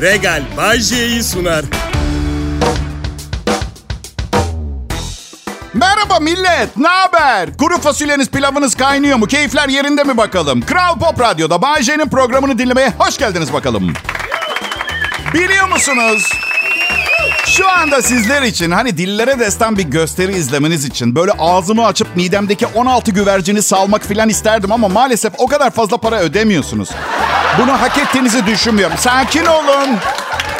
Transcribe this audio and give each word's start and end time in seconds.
Regal 0.00 0.42
Bajje'yi 0.56 1.22
sunar. 1.22 1.64
Merhaba 5.74 6.20
millet, 6.20 6.76
ne 6.76 6.88
haber? 6.88 7.56
Kuru 7.56 7.78
fasulyeniz 7.80 8.28
pilavınız 8.28 8.74
kaynıyor 8.74 9.18
mu? 9.18 9.26
Keyifler 9.26 9.68
yerinde 9.68 10.04
mi 10.04 10.16
bakalım? 10.16 10.60
Kral 10.60 10.98
Pop 10.98 11.20
Radyo'da 11.20 11.62
Bay 11.62 11.82
J'nin 11.82 12.08
programını 12.08 12.58
dinlemeye 12.58 12.92
hoş 12.98 13.18
geldiniz 13.18 13.52
bakalım. 13.52 13.92
Biliyor 15.34 15.68
musunuz? 15.68 16.32
Şu 17.46 17.70
anda 17.70 18.02
sizler 18.02 18.42
için 18.42 18.70
hani 18.70 18.98
dillere 18.98 19.38
destan 19.38 19.78
bir 19.78 19.82
gösteri 19.82 20.32
izlemeniz 20.32 20.84
için 20.84 21.14
böyle 21.14 21.32
ağzımı 21.38 21.86
açıp 21.86 22.16
midemdeki 22.16 22.66
16 22.66 23.10
güvercini 23.10 23.62
salmak 23.62 24.04
filan 24.04 24.28
isterdim 24.28 24.72
ama 24.72 24.88
maalesef 24.88 25.32
o 25.38 25.46
kadar 25.46 25.70
fazla 25.70 25.96
para 25.96 26.20
ödemiyorsunuz. 26.20 26.88
Bunu 27.58 27.80
hak 27.80 27.98
ettiğinizi 27.98 28.46
düşünmüyorum. 28.46 28.96
Sakin 28.98 29.46
olun. 29.46 29.96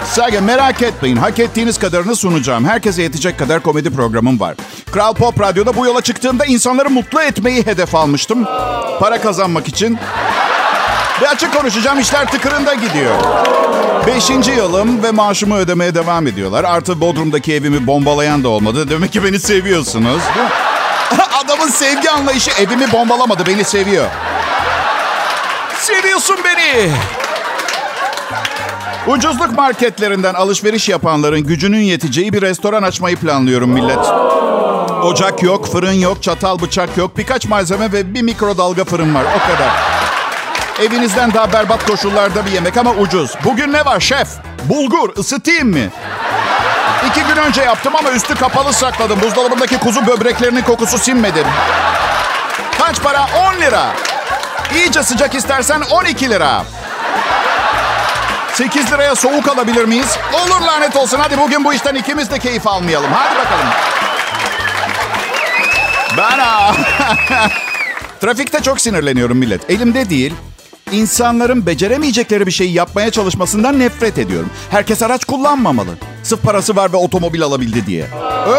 Sakin 0.05 0.45
merak 0.45 0.83
etmeyin. 0.83 1.17
Hak 1.17 1.39
ettiğiniz 1.39 1.79
kadarını 1.79 2.17
sunacağım. 2.17 2.65
Herkese 2.65 3.03
yetecek 3.03 3.39
kadar 3.39 3.61
komedi 3.61 3.91
programım 3.91 4.41
var. 4.41 4.55
Kral 4.93 5.15
Pop 5.15 5.41
Radyo'da 5.41 5.77
bu 5.77 5.87
yola 5.87 6.01
çıktığımda 6.01 6.45
insanları 6.45 6.91
mutlu 6.91 7.21
etmeyi 7.23 7.67
hedef 7.67 7.95
almıştım. 7.95 8.45
Para 9.01 9.21
kazanmak 9.21 9.69
için. 9.69 9.99
Ve 11.23 11.29
açık 11.29 11.55
konuşacağım 11.55 12.01
işler 12.01 12.31
tıkırında 12.31 12.75
gidiyor. 12.75 13.15
Beşinci 14.07 14.51
yılım 14.51 15.03
ve 15.03 15.11
maaşımı 15.11 15.57
ödemeye 15.57 15.95
devam 15.95 16.27
ediyorlar. 16.27 16.65
Artı 16.65 17.01
Bodrum'daki 17.01 17.55
evimi 17.55 17.87
bombalayan 17.87 18.45
da 18.45 18.49
olmadı. 18.49 18.91
Demek 18.91 19.13
ki 19.13 19.25
beni 19.25 19.41
seviyorsunuz. 19.41 20.23
Adamın 21.45 21.69
sevgi 21.69 22.11
anlayışı 22.11 22.51
evimi 22.51 22.93
bombalamadı. 22.93 23.47
Beni 23.47 23.65
seviyor. 23.65 24.07
Seviyorsun 25.89 26.37
beni. 26.45 26.91
Ucuzluk 29.07 29.53
marketlerinden 29.53 30.35
alışveriş 30.35 30.89
yapanların 30.89 31.41
gücünün 31.41 31.81
yeteceği 31.81 32.33
bir 32.33 32.43
restoran 32.43 32.83
açmayı 32.83 33.17
planlıyorum 33.17 33.71
millet. 33.71 33.99
Ocak 35.03 35.43
yok, 35.43 35.73
fırın 35.73 35.93
yok, 35.93 36.23
çatal 36.23 36.61
bıçak 36.61 36.97
yok, 36.97 37.19
birkaç 37.19 37.47
malzeme 37.47 37.93
ve 37.93 38.15
bir 38.15 38.23
mikrodalga 38.23 38.85
fırın 38.85 39.15
var. 39.15 39.25
O 39.25 39.39
kadar. 39.53 39.71
Evinizden 40.87 41.35
daha 41.35 41.53
berbat 41.53 41.87
koşullarda 41.87 42.47
bir 42.47 42.51
yemek 42.51 42.77
ama 42.77 42.91
ucuz. 42.91 43.35
Bugün 43.45 43.73
ne 43.73 43.85
var 43.85 44.01
şef? 44.01 44.29
Bulgur 44.65 45.17
ısıtayım 45.19 45.71
mı? 45.71 45.91
İki 47.11 47.21
gün 47.21 47.37
önce 47.37 47.61
yaptım 47.63 47.93
ama 47.97 48.11
üstü 48.11 48.35
kapalı 48.35 48.73
sakladım. 48.73 49.21
Buzdolabındaki 49.23 49.79
kuzu 49.79 50.07
böbreklerinin 50.07 50.63
kokusu 50.63 50.99
sinmedi. 50.99 51.45
Kaç 52.79 53.03
para? 53.03 53.27
10 53.57 53.61
lira. 53.61 53.87
İyice 54.75 55.03
sıcak 55.03 55.35
istersen 55.35 55.81
12 55.81 56.31
lira. 56.31 56.65
8 58.55 58.93
liraya 58.93 59.15
soğuk 59.15 59.49
alabilir 59.49 59.85
miyiz? 59.85 60.19
Olur 60.33 60.61
lanet 60.67 60.97
olsun. 60.97 61.19
Hadi 61.21 61.39
bugün 61.39 61.65
bu 61.65 61.75
işten 61.75 61.95
ikimiz 61.95 62.31
de 62.31 62.39
keyif 62.39 62.67
almayalım. 62.67 63.11
Hadi 63.13 63.39
bakalım. 63.39 63.67
Ben. 66.17 66.39
Trafikte 68.21 68.63
çok 68.63 68.81
sinirleniyorum 68.81 69.39
millet. 69.39 69.71
Elimde 69.71 70.11
değil. 70.11 70.35
İnsanların 70.93 71.67
beceremeyecekleri 71.67 72.47
bir 72.47 72.53
şeyi 72.53 72.73
yapmaya 72.73 73.11
çalışmasından 73.11 73.79
nefret 73.79 74.19
ediyorum. 74.19 74.51
Herkes 74.71 75.03
araç 75.03 75.25
kullanmamalı. 75.25 75.91
Sırf 76.23 76.43
parası 76.43 76.77
var 76.77 76.93
ve 76.93 76.97
otomobil 76.97 77.43
alabildi 77.43 77.87
diye. 77.87 78.07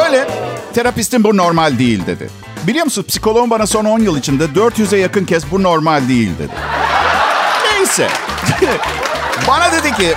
Öyle. 0.06 0.28
Terapistim 0.76 1.24
bu 1.24 1.38
normal 1.38 1.80
değil 1.80 2.06
dedi. 2.08 2.30
Biliyor 2.68 2.86
musun 2.86 3.06
psikoloğum 3.08 3.50
bana 3.50 3.68
son 3.68 3.86
10 3.86 4.00
yıl 4.00 4.18
içinde 4.18 4.46
400'e 4.46 4.98
yakın 4.98 5.26
kez 5.26 5.52
bu 5.52 5.64
normal 5.64 6.08
değil 6.08 6.30
dedi. 6.40 6.52
Neyse. 7.74 8.08
bana 9.48 9.72
dedi 9.72 9.96
ki 9.96 10.14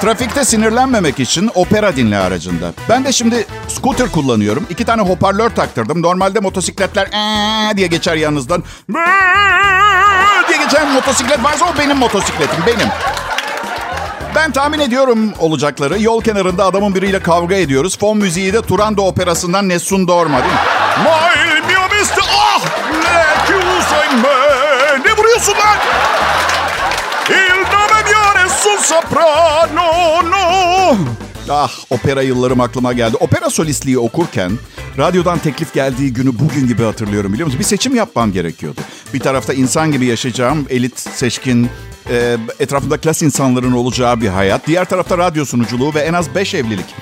trafikte 0.00 0.44
sinirlenmemek 0.44 1.20
için 1.20 1.50
opera 1.54 1.96
dinle 1.96 2.18
aracında. 2.18 2.72
Ben 2.88 3.04
de 3.04 3.12
şimdi 3.12 3.46
scooter 3.68 4.08
kullanıyorum. 4.08 4.66
İki 4.70 4.84
tane 4.84 5.02
hoparlör 5.02 5.50
taktırdım. 5.50 6.02
Normalde 6.02 6.40
motosikletler 6.40 7.06
ee 7.06 7.76
diye 7.76 7.86
geçer 7.86 8.16
yanınızdan. 8.16 8.64
Ee 8.90 10.48
diye 10.48 10.58
geçen 10.58 10.90
motosiklet 10.92 11.44
varsa 11.44 11.64
o 11.64 11.78
benim 11.78 11.96
motosikletim. 11.96 12.58
Benim. 12.66 12.88
Ben 14.34 14.50
tahmin 14.52 14.78
ediyorum 14.78 15.32
olacakları. 15.38 16.02
Yol 16.02 16.22
kenarında 16.22 16.64
adamın 16.64 16.94
biriyle 16.94 17.22
kavga 17.22 17.54
ediyoruz. 17.54 17.98
Fon 17.98 18.18
müziği 18.18 18.52
de 18.52 18.62
Turando 18.62 19.02
operasından 19.02 19.68
Nessun 19.68 20.08
Dorma 20.08 20.38
değil 20.38 20.52
mi? 20.54 20.60
Ne 25.14 25.18
vuruyorsun 25.20 25.52
lan? 25.52 25.78
Il 27.30 27.62
nome 27.72 28.02
mio 28.04 28.48
soprano, 28.82 30.22
no. 30.30 30.96
Ah, 31.50 31.70
opera 31.90 32.22
yıllarım 32.22 32.60
aklıma 32.60 32.92
geldi. 32.92 33.16
Opera 33.20 33.50
solistliği 33.50 33.98
okurken 33.98 34.52
radyodan 34.98 35.38
teklif 35.38 35.74
geldiği 35.74 36.12
günü 36.12 36.38
bugün 36.38 36.68
gibi 36.68 36.82
hatırlıyorum 36.82 37.32
biliyor 37.32 37.46
musun? 37.46 37.60
Bir 37.60 37.64
seçim 37.64 37.94
yapmam 37.94 38.32
gerekiyordu. 38.32 38.80
Bir 39.14 39.20
tarafta 39.20 39.54
insan 39.54 39.92
gibi 39.92 40.06
yaşayacağım, 40.06 40.66
elit, 40.70 40.98
seçkin, 40.98 41.70
e, 42.10 42.36
etrafında 42.60 42.96
klas 42.96 43.22
insanların 43.22 43.72
olacağı 43.72 44.20
bir 44.20 44.28
hayat. 44.28 44.66
Diğer 44.66 44.84
tarafta 44.84 45.18
radyo 45.18 45.44
sunuculuğu 45.44 45.94
ve 45.94 46.00
en 46.00 46.12
az 46.12 46.34
beş 46.34 46.54
evlilik. 46.54 46.94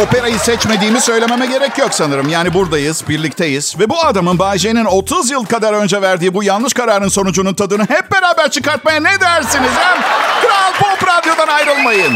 Operayı 0.00 0.38
seçmediğimi 0.38 1.00
söylememe 1.00 1.46
gerek 1.46 1.78
yok 1.78 1.94
sanırım. 1.94 2.28
Yani 2.28 2.54
buradayız, 2.54 3.04
birlikteyiz. 3.08 3.78
Ve 3.78 3.88
bu 3.88 4.04
adamın 4.04 4.38
Bayce'nin 4.38 4.84
30 4.84 5.30
yıl 5.30 5.44
kadar 5.44 5.72
önce 5.72 6.02
verdiği 6.02 6.34
bu 6.34 6.44
yanlış 6.44 6.72
kararın 6.72 7.08
sonucunun 7.08 7.54
tadını 7.54 7.82
hep 7.82 8.12
beraber 8.12 8.50
çıkartmaya 8.50 9.00
ne 9.00 9.20
dersiniz? 9.20 9.70
Hem 9.80 10.02
Kral 10.42 10.72
Pop 10.80 11.08
Radyo'dan 11.08 11.48
ayrılmayın. 11.48 12.12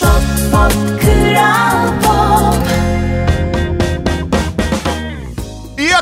Pop, 0.00 0.22
pop, 0.52 0.72
Kral 1.02 1.91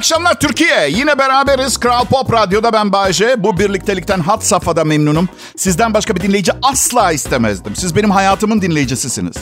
akşamlar 0.00 0.34
Türkiye. 0.40 0.88
Yine 0.90 1.18
beraberiz. 1.18 1.80
Kral 1.80 2.04
Pop 2.04 2.32
Radyo'da 2.32 2.72
ben 2.72 2.92
Bayce. 2.92 3.34
Bu 3.38 3.58
birliktelikten 3.58 4.20
hat 4.20 4.44
safhada 4.44 4.84
memnunum. 4.84 5.28
Sizden 5.56 5.94
başka 5.94 6.16
bir 6.16 6.20
dinleyici 6.20 6.52
asla 6.62 7.12
istemezdim. 7.12 7.76
Siz 7.76 7.96
benim 7.96 8.10
hayatımın 8.10 8.62
dinleyicisisiniz. 8.62 9.36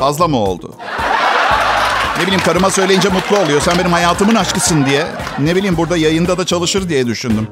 Fazla 0.00 0.28
mı 0.28 0.36
oldu? 0.36 0.74
Ne 2.18 2.22
bileyim 2.22 2.40
karıma 2.44 2.70
söyleyince 2.70 3.08
mutlu 3.08 3.38
oluyor. 3.38 3.60
Sen 3.60 3.78
benim 3.78 3.92
hayatımın 3.92 4.34
aşkısın 4.34 4.86
diye. 4.86 5.06
Ne 5.38 5.56
bileyim 5.56 5.76
burada 5.76 5.96
yayında 5.96 6.38
da 6.38 6.46
çalışır 6.46 6.88
diye 6.88 7.06
düşündüm. 7.06 7.48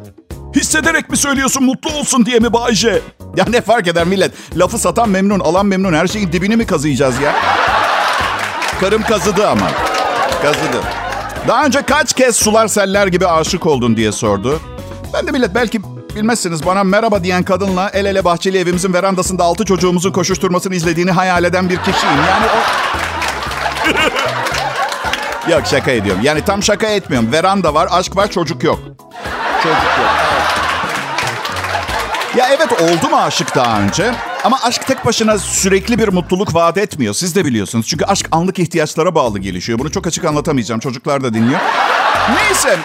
Hissederek 0.57 1.11
mi 1.11 1.17
söylüyorsun 1.17 1.65
mutlu 1.65 1.91
olsun 1.91 2.27
diye 2.27 2.39
mi 2.39 2.53
Bayce? 2.53 3.03
Ya 3.37 3.45
ne 3.49 3.61
fark 3.61 3.89
eder 3.89 4.07
millet? 4.07 4.33
Lafı 4.57 4.79
satan 4.79 5.09
memnun, 5.09 5.41
alan 5.41 5.67
memnun. 5.67 5.93
Her 5.93 6.07
şeyin 6.07 6.33
dibini 6.33 6.57
mi 6.57 6.67
kazıyacağız 6.67 7.21
ya? 7.21 7.35
Karım 8.81 9.03
kazıdı 9.03 9.49
ama. 9.49 9.71
Kazıdı. 10.43 11.10
Daha 11.49 11.65
önce 11.65 11.83
kaç 11.83 12.13
kez 12.13 12.37
sular 12.37 12.69
seller 12.69 13.07
gibi 13.07 13.27
aşık 13.27 13.67
oldun 13.67 13.97
diye 13.97 14.13
sordu. 14.13 14.61
Ben 15.15 15.27
de 15.27 15.31
millet 15.31 15.55
belki 15.55 15.81
bilmezsiniz 16.17 16.67
bana 16.67 16.85
merhaba 16.85 17.25
diyen 17.25 17.43
kadınla 17.43 17.89
el 17.89 18.05
ele 18.05 18.25
bahçeli 18.25 18.59
evimizin 18.59 18.93
verandasında 18.93 19.45
altı 19.45 19.65
çocuğumuzun 19.65 20.13
koşuşturmasını 20.13 20.75
izlediğini 20.75 21.11
hayal 21.11 21.45
eden 21.45 21.69
bir 21.69 21.77
kişiyim. 21.77 22.17
Yani 22.29 22.47
o... 22.47 22.61
yok 25.51 25.63
şaka 25.67 25.91
ediyorum. 25.91 26.23
Yani 26.25 26.45
tam 26.45 26.63
şaka 26.63 26.87
etmiyorum. 26.87 27.33
Veranda 27.33 27.75
var, 27.75 27.89
aşk 27.91 28.17
var, 28.17 28.31
çocuk 28.31 28.65
yok. 28.65 28.79
Çocuk 29.63 29.83
yok. 29.99 30.11
Ya 32.37 32.49
evet 32.49 32.73
oldu 32.83 33.09
mu 33.11 33.17
aşık 33.17 33.55
daha 33.55 33.81
önce? 33.81 34.15
Ama 34.45 34.59
aşk 34.63 34.87
tek 34.87 35.07
başına 35.07 35.39
sürekli 35.39 35.99
bir 35.99 36.09
mutluluk 36.09 36.55
vaat 36.55 36.79
etmiyor. 36.79 37.15
Siz 37.15 37.35
de 37.35 37.45
biliyorsunuz. 37.45 37.87
Çünkü 37.87 38.05
aşk 38.05 38.29
anlık 38.33 38.59
ihtiyaçlara 38.59 39.15
bağlı 39.15 39.39
gelişiyor. 39.39 39.79
Bunu 39.79 39.91
çok 39.91 40.07
açık 40.07 40.25
anlatamayacağım. 40.25 40.81
Çocuklar 40.81 41.23
da 41.25 41.35
dinliyor. 41.35 41.61
Neyse. 42.37 42.79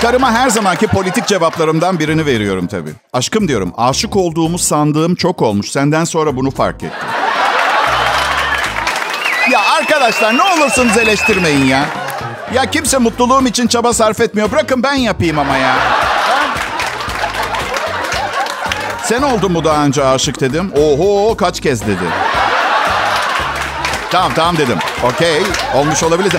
Karıma 0.00 0.32
her 0.32 0.48
zamanki 0.50 0.86
politik 0.86 1.26
cevaplarımdan 1.26 1.98
birini 1.98 2.26
veriyorum 2.26 2.66
tabii. 2.66 2.90
Aşkım 3.12 3.48
diyorum. 3.48 3.72
Aşık 3.76 4.16
olduğumu 4.16 4.58
sandığım 4.58 5.14
çok 5.14 5.42
olmuş. 5.42 5.70
Senden 5.70 6.04
sonra 6.04 6.36
bunu 6.36 6.50
fark 6.50 6.82
ettim. 6.82 7.08
Ya 9.52 9.60
arkadaşlar 9.78 10.36
ne 10.38 10.42
olursunuz 10.42 10.96
eleştirmeyin 10.98 11.64
ya. 11.64 11.84
Ya 12.54 12.70
kimse 12.70 12.98
mutluluğum 12.98 13.46
için 13.46 13.66
çaba 13.66 13.92
sarf 13.92 14.20
etmiyor. 14.20 14.50
Bırakın 14.50 14.82
ben 14.82 14.94
yapayım 14.94 15.38
ama 15.38 15.56
ya. 15.56 15.74
Sen 19.12 19.22
oldun 19.22 19.52
mu 19.52 19.64
daha 19.64 19.84
önce 19.84 20.04
aşık 20.04 20.40
dedim. 20.40 20.72
Oho 20.76 21.36
kaç 21.36 21.60
kez 21.60 21.82
dedi. 21.82 22.04
Tamam 24.10 24.32
tamam 24.34 24.56
dedim. 24.56 24.78
Okey 25.04 25.42
olmuş 25.74 26.02
olabilir. 26.02 26.32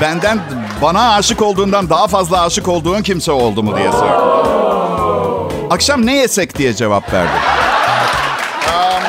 Benden 0.00 0.40
bana 0.82 1.14
aşık 1.14 1.42
olduğundan 1.42 1.90
daha 1.90 2.06
fazla 2.06 2.42
aşık 2.42 2.68
olduğun 2.68 3.02
kimse 3.02 3.32
oldu 3.32 3.62
mu 3.62 3.76
diye 3.76 3.92
sordum. 3.92 5.48
Akşam 5.70 6.06
ne 6.06 6.16
yesek 6.16 6.58
diye 6.58 6.74
cevap 6.74 7.12
verdi. 7.12 7.32
Um, 8.66 9.02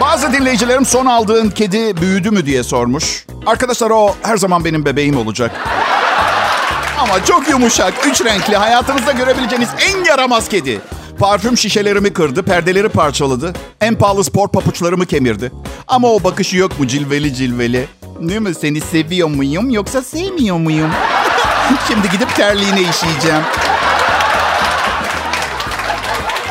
bazı 0.00 0.32
dinleyicilerim 0.32 0.86
son 0.86 1.06
aldığın 1.06 1.50
kedi 1.50 1.96
büyüdü 1.96 2.30
mü 2.30 2.46
diye 2.46 2.62
sormuş. 2.62 3.26
Arkadaşlar 3.46 3.90
o 3.90 4.14
her 4.22 4.36
zaman 4.36 4.64
benim 4.64 4.84
bebeğim 4.84 5.18
olacak. 5.18 5.50
Ama 7.00 7.24
çok 7.24 7.48
yumuşak, 7.48 7.94
üç 8.06 8.24
renkli, 8.24 8.56
hayatınızda 8.56 9.12
görebileceğiniz 9.12 9.68
en 9.80 10.04
yaramaz 10.04 10.48
kedi. 10.48 10.80
Parfüm 11.18 11.56
şişelerimi 11.56 12.12
kırdı, 12.12 12.42
perdeleri 12.42 12.88
parçaladı. 12.88 13.52
En 13.80 13.94
pahalı 13.94 14.24
spor 14.24 14.48
papuçlarımı 14.48 15.06
kemirdi. 15.06 15.52
Ama 15.88 16.08
o 16.08 16.24
bakışı 16.24 16.56
yok 16.56 16.80
mu 16.80 16.86
cilveli 16.86 17.34
cilveli? 17.34 17.88
Değil 18.20 18.40
mi? 18.40 18.54
Seni 18.54 18.80
seviyor 18.80 19.28
muyum 19.28 19.70
yoksa 19.70 20.02
sevmiyor 20.02 20.56
muyum? 20.56 20.90
Şimdi 21.88 22.10
gidip 22.10 22.36
terliğine 22.36 22.80
işeyeceğim. 22.80 23.42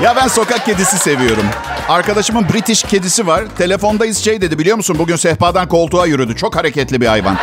Ya 0.03 0.15
ben 0.15 0.27
sokak 0.27 0.65
kedisi 0.65 0.97
seviyorum. 0.97 1.45
Arkadaşımın 1.89 2.45
British 2.53 2.83
kedisi 2.83 3.27
var. 3.27 3.43
Telefondayız 3.57 4.17
şey 4.17 4.41
dedi 4.41 4.59
biliyor 4.59 4.77
musun? 4.77 4.95
Bugün 4.99 5.15
sehpadan 5.15 5.67
koltuğa 5.67 6.05
yürüdü. 6.05 6.35
Çok 6.35 6.55
hareketli 6.55 7.01
bir 7.01 7.07
hayvan. 7.07 7.37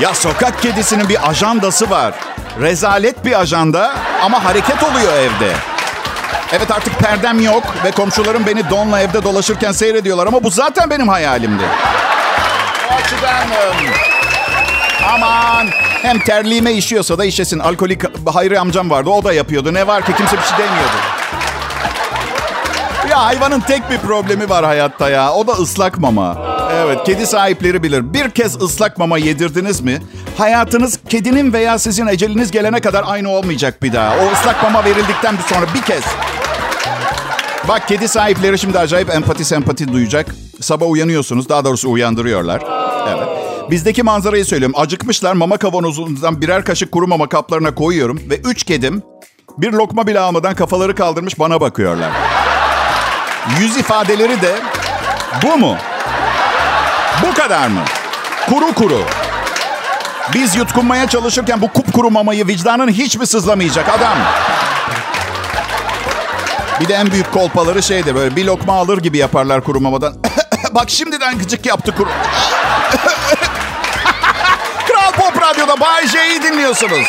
Ya 0.00 0.14
sokak 0.14 0.62
kedisinin 0.62 1.08
bir 1.08 1.30
ajandası 1.30 1.90
var. 1.90 2.14
Rezalet 2.60 3.24
bir 3.24 3.40
ajanda 3.40 3.94
ama 4.22 4.44
hareket 4.44 4.82
oluyor 4.82 5.12
evde. 5.12 5.52
Evet 6.52 6.70
artık 6.70 6.98
perdem 6.98 7.40
yok 7.40 7.62
ve 7.84 7.90
komşularım 7.90 8.46
beni 8.46 8.70
donla 8.70 9.00
evde 9.00 9.22
dolaşırken 9.22 9.72
seyrediyorlar 9.72 10.26
ama 10.26 10.44
bu 10.44 10.50
zaten 10.50 10.90
benim 10.90 11.08
hayalimdi. 11.08 11.62
O. 12.90 12.96
Aman 15.14 15.66
hem 16.02 16.18
terliğime 16.18 16.72
işiyorsa 16.72 17.18
da 17.18 17.24
işesin. 17.24 17.58
Alkolik 17.58 18.02
Hayri 18.34 18.60
amcam 18.60 18.90
vardı 18.90 19.10
o 19.10 19.24
da 19.24 19.32
yapıyordu. 19.32 19.74
Ne 19.74 19.86
var 19.86 20.06
ki 20.06 20.12
kimse 20.16 20.36
bir 20.36 20.42
şey 20.42 20.58
demiyordu. 20.58 20.96
Ya 23.10 23.24
hayvanın 23.24 23.60
tek 23.60 23.90
bir 23.90 23.98
problemi 23.98 24.48
var 24.50 24.64
hayatta 24.64 25.10
ya. 25.10 25.32
O 25.32 25.46
da 25.46 25.52
ıslak 25.52 25.98
mama. 25.98 26.45
Evet, 26.76 27.04
kedi 27.04 27.26
sahipleri 27.26 27.82
bilir. 27.82 28.12
Bir 28.14 28.30
kez 28.30 28.62
ıslak 28.62 28.98
mama 28.98 29.18
yedirdiniz 29.18 29.80
mi? 29.80 30.02
Hayatınız 30.38 30.98
kedinin 31.08 31.52
veya 31.52 31.78
sizin 31.78 32.06
eceliniz 32.06 32.50
gelene 32.50 32.80
kadar 32.80 33.04
aynı 33.06 33.30
olmayacak 33.30 33.82
bir 33.82 33.92
daha. 33.92 34.14
O 34.16 34.32
ıslak 34.32 34.62
mama 34.62 34.84
verildikten 34.84 35.36
sonra 35.48 35.66
bir 35.74 35.82
kez. 35.82 36.04
Bak 37.68 37.88
kedi 37.88 38.08
sahipleri 38.08 38.58
şimdi 38.58 38.78
acayip 38.78 39.10
empati 39.10 39.44
sempati 39.44 39.92
duyacak. 39.92 40.26
Sabah 40.60 40.90
uyanıyorsunuz, 40.90 41.48
daha 41.48 41.64
doğrusu 41.64 41.90
uyandırıyorlar. 41.90 42.62
Evet. 43.08 43.28
Bizdeki 43.70 44.02
manzarayı 44.02 44.44
söylüyorum. 44.44 44.76
Acıkmışlar 44.78 45.32
mama 45.32 45.56
kavanozundan 45.56 46.40
birer 46.40 46.64
kaşık 46.64 46.92
kuru 46.92 47.06
mama 47.06 47.28
kaplarına 47.28 47.74
koyuyorum. 47.74 48.20
Ve 48.30 48.36
üç 48.36 48.64
kedim 48.64 49.02
bir 49.58 49.72
lokma 49.72 50.06
bile 50.06 50.20
almadan 50.20 50.54
kafaları 50.54 50.94
kaldırmış 50.94 51.38
bana 51.38 51.60
bakıyorlar. 51.60 52.10
Yüz 53.60 53.76
ifadeleri 53.76 54.42
de 54.42 54.54
bu 55.42 55.58
mu? 55.58 55.76
Bu 57.22 57.34
kadar 57.34 57.68
mı? 57.68 57.80
Kuru 58.48 58.74
kuru. 58.74 59.02
Biz 60.34 60.56
yutkunmaya 60.56 61.08
çalışırken 61.08 61.62
bu 61.62 61.68
kupkuru 61.72 62.10
mamayı 62.10 62.46
vicdanın 62.46 62.88
hiç 62.88 63.16
mi 63.16 63.26
sızlamayacak 63.26 63.88
adam? 63.88 64.18
Bir 66.80 66.88
de 66.88 66.94
en 66.94 67.10
büyük 67.10 67.32
kolpaları 67.32 67.82
şeydir 67.82 68.14
böyle 68.14 68.36
bir 68.36 68.44
lokma 68.44 68.72
alır 68.72 68.98
gibi 68.98 69.18
yaparlar 69.18 69.64
kuru 69.64 69.80
mamadan. 69.80 70.14
Bak 70.74 70.90
şimdiden 70.90 71.38
gıcık 71.38 71.66
yaptı 71.66 71.94
kuru. 71.94 72.08
Kral 74.88 75.12
Pop 75.12 75.42
Radyo'da 75.42 75.80
Bay 75.80 76.06
J'yi 76.06 76.42
dinliyorsunuz. 76.42 77.06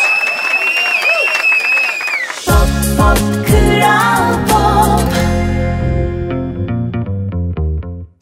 Pop, 2.46 2.68
pop, 2.98 3.18
Kral 3.48 4.17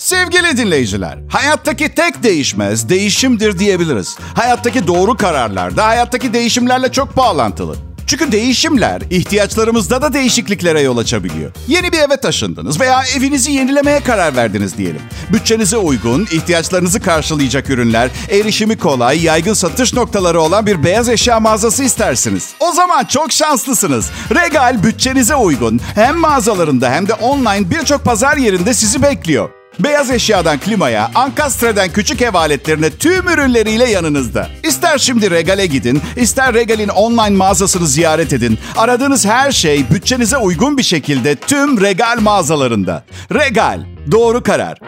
Sevgili 0.06 0.58
dinleyiciler, 0.58 1.18
hayattaki 1.30 1.96
tek 1.96 2.24
değişmez 2.24 2.90
değişimdir 2.90 3.60
diyebiliriz. 3.60 4.18
Hayattaki 4.34 4.88
doğru 4.88 5.18
kararlar 5.18 5.78
da 5.78 5.88
hayattaki 5.88 6.34
değişimlerle 6.34 6.92
çok 6.92 7.18
bağlantılı. 7.18 7.76
Çünkü 8.08 8.32
değişimler 8.32 9.02
ihtiyaçlarımızda 9.10 10.02
da 10.02 10.14
değişikliklere 10.14 10.82
yol 10.82 10.98
açabiliyor. 10.98 11.52
Yeni 11.68 11.92
bir 11.92 12.00
eve 12.00 12.18
taşındınız 12.18 12.80
veya 12.80 13.04
evinizi 13.18 13.52
yenilemeye 13.52 14.00
karar 14.00 14.36
verdiniz 14.36 14.78
diyelim. 14.78 15.02
Bütçenize 15.34 15.78
uygun, 15.78 16.28
ihtiyaçlarınızı 16.32 17.00
karşılayacak 17.00 17.70
ürünler, 17.70 18.10
erişimi 18.30 18.78
kolay, 18.78 19.24
yaygın 19.24 19.54
satış 19.54 19.94
noktaları 19.94 20.42
olan 20.42 20.66
bir 20.66 20.84
beyaz 20.84 21.10
eşya 21.10 21.40
mağazası 21.40 21.84
istersiniz. 21.84 22.54
O 22.60 22.72
zaman 22.72 23.06
çok 23.06 23.32
şanslısınız. 23.32 24.12
Regal 24.36 24.84
bütçenize 24.84 25.36
uygun 25.36 25.82
hem 25.96 26.18
mağazalarında 26.18 26.92
hem 26.92 27.08
de 27.08 27.14
online 27.14 27.70
birçok 27.70 28.04
pazar 28.04 28.38
yerinde 28.38 28.74
sizi 28.74 29.04
bekliyor. 29.04 29.65
Beyaz 29.80 30.12
eşyadan 30.12 30.60
klimaya, 30.60 31.12
Ankastre'den 31.16 31.90
küçük 31.90 32.22
ev 32.22 32.34
aletlerine 32.34 32.90
tüm 32.90 33.30
ürünleriyle 33.30 33.90
yanınızda. 33.90 34.48
İster 34.64 34.98
şimdi 34.98 35.32
Regal'e 35.32 35.66
gidin, 35.66 36.02
ister 36.16 36.54
Regal'in 36.54 36.88
online 36.88 37.38
mağazasını 37.38 37.88
ziyaret 37.88 38.34
edin. 38.34 38.60
Aradığınız 38.78 39.26
her 39.26 39.52
şey 39.52 39.90
bütçenize 39.90 40.38
uygun 40.38 40.78
bir 40.78 40.84
şekilde 40.84 41.36
tüm 41.36 41.82
Regal 41.82 42.18
mağazalarında. 42.22 43.04
Regal, 43.34 43.80
doğru 44.12 44.44
karar. 44.44 44.80